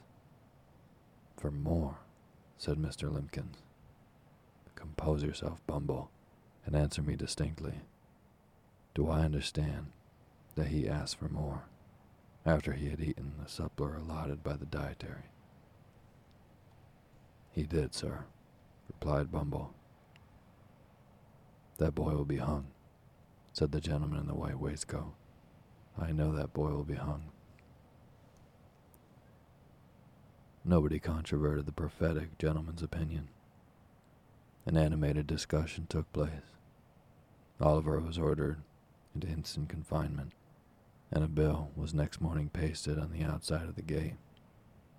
For 1.36 1.52
more, 1.52 1.98
said 2.58 2.78
Mr. 2.78 3.12
Limbkins. 3.12 3.58
Compose 4.76 5.22
yourself, 5.22 5.60
Bumble, 5.68 6.12
and 6.66 6.78
answer 6.78 7.02
me 7.02 7.18
distinctly. 7.18 7.82
Do 8.94 9.10
I 9.10 9.26
understand 9.26 9.88
that 10.56 10.68
he 10.68 10.88
asked 10.88 11.18
for 11.18 11.28
more 11.28 11.66
after 12.46 12.72
he 12.72 12.90
had 12.90 13.02
eaten 13.02 13.34
the 13.38 13.50
suppler 13.50 13.98
allotted 13.98 14.44
by 14.44 14.54
the 14.54 14.66
dietary? 14.66 15.26
He 17.52 17.64
did, 17.64 17.94
sir, 17.94 18.24
replied 18.88 19.30
Bumble. 19.30 19.74
That 21.80 21.96
boy 21.96 22.12
will 22.12 22.26
be 22.26 22.38
hung, 22.38 22.68
said 23.54 23.72
the 23.72 23.80
gentleman 23.80 24.20
in 24.20 24.28
the 24.28 24.36
white 24.36 24.60
waistcoat. 24.60 25.14
I 25.98 26.12
know 26.12 26.34
that 26.34 26.54
boy 26.54 26.72
will 26.72 26.84
be 26.84 26.96
hung. 26.96 27.32
Nobody 30.66 31.00
controverted 31.00 31.66
the 31.66 31.72
prophetic 31.72 32.38
gentleman's 32.38 32.84
opinion. 32.84 33.30
An 34.66 34.76
animated 34.76 35.26
discussion 35.26 35.88
took 35.88 36.12
place. 36.12 36.54
Oliver 37.62 38.02
was 38.02 38.18
ordered 38.18 38.62
into 39.16 39.28
instant 39.28 39.70
confinement, 39.70 40.34
and 41.14 41.24
a 41.24 41.30
bill 41.30 41.72
was 41.78 41.94
next 41.94 42.20
morning 42.20 42.50
pasted 42.50 43.00
on 43.00 43.14
the 43.14 43.24
outside 43.24 43.70
of 43.70 43.76
the 43.76 43.82
gate, 43.82 44.16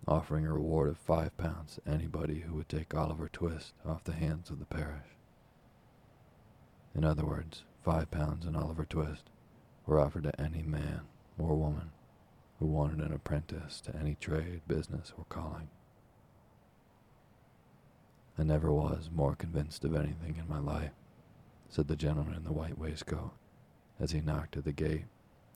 offering 0.09 0.47
a 0.47 0.53
reward 0.55 0.89
of 0.89 0.97
five 0.97 1.37
pounds 1.37 1.75
to 1.75 1.91
anybody 1.91 2.41
who 2.41 2.55
would 2.55 2.71
take 2.71 2.95
Oliver 2.95 3.29
Twist 3.29 3.75
off 3.85 4.03
the 4.03 4.13
hands 4.13 4.49
of 4.49 4.59
the 4.59 4.65
parish. 4.65 5.20
In 6.95 7.05
other 7.05 7.25
words, 7.25 7.65
five 7.85 8.11
pounds 8.11 8.45
and 8.45 8.57
Oliver 8.57 8.85
Twist 8.85 9.31
were 9.87 10.01
offered 10.01 10.25
to 10.25 10.41
any 10.41 10.63
man 10.63 11.03
or 11.39 11.55
woman 11.55 11.91
who 12.59 12.67
wanted 12.67 13.01
an 13.01 13.13
apprentice 13.13 13.81
to 13.81 13.97
any 13.97 14.17
trade, 14.17 14.61
business, 14.69 15.13
or 15.17 15.25
calling. 15.29 15.69
I 18.39 18.43
never 18.43 18.73
was 18.73 19.11
more 19.15 19.35
convinced 19.35 19.85
of 19.85 19.95
anything 19.95 20.37
in 20.37 20.49
my 20.49 20.59
life, 20.59 20.93
said 21.69 21.89
the 21.89 21.97
gentleman 21.97 22.35
in 22.35 22.45
the 22.45 22.53
white 22.53 22.79
waistcoat 22.79 23.33
as 23.99 24.13
he 24.13 24.21
knocked 24.21 24.57
at 24.57 24.65
the 24.65 24.73
gate 24.73 25.05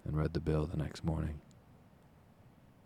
and 0.05 0.17
read 0.17 0.35
the 0.35 0.41
bill 0.41 0.67
the 0.67 0.77
next 0.77 1.05
morning. 1.05 1.41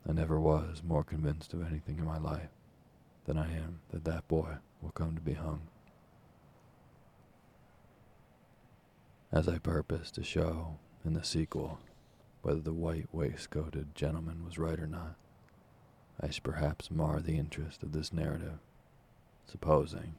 I 0.09 0.13
never 0.13 0.41
was 0.41 0.83
more 0.83 1.05
convinced 1.05 1.53
of 1.53 1.67
anything 1.67 1.99
in 1.99 2.05
my 2.05 2.19
life 2.19 2.51
than 3.25 3.37
I 3.37 3.53
am 3.53 3.81
that 3.91 4.05
that 4.05 4.29
boy 4.29 4.57
will 4.81 4.93
come 4.93 5.15
to 5.15 5.21
be 5.21 5.35
hung. 5.35 5.63
As 9.31 9.47
I 9.47 9.59
purpose 9.59 10.11
to 10.13 10.25
show 10.25 10.79
in 11.05 11.13
the 11.13 11.23
sequel 11.23 11.81
whether 12.41 12.61
the 12.61 12.73
white 12.73 13.09
waistcoated 13.13 13.95
gentleman 13.95 14.43
was 14.43 14.59
right 14.59 14.81
or 14.81 14.87
not, 14.87 15.17
I 16.19 16.31
should 16.31 16.45
perhaps 16.45 16.91
mar 16.91 17.21
the 17.21 17.37
interest 17.37 17.83
of 17.83 17.93
this 17.93 18.11
narrative, 18.11 18.59
supposing 19.45 20.15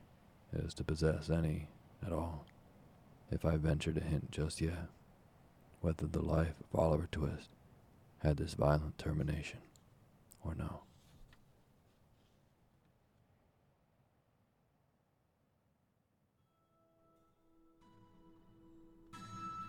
it 0.53 0.63
is 0.63 0.75
to 0.75 0.83
possess 0.83 1.29
any 1.29 1.69
at 2.05 2.13
all, 2.13 2.45
if 3.31 3.45
I 3.45 3.57
venture 3.57 3.93
to 3.93 3.99
hint 3.99 4.29
just 4.31 4.61
yet 4.61 4.89
whether 5.81 6.05
the 6.05 6.21
life 6.21 6.55
of 6.61 6.79
Oliver 6.79 7.07
Twist 7.11 7.49
had 8.19 8.37
this 8.37 8.53
violent 8.53 8.97
termination 8.97 9.59
or 10.43 10.53
no. 10.53 10.81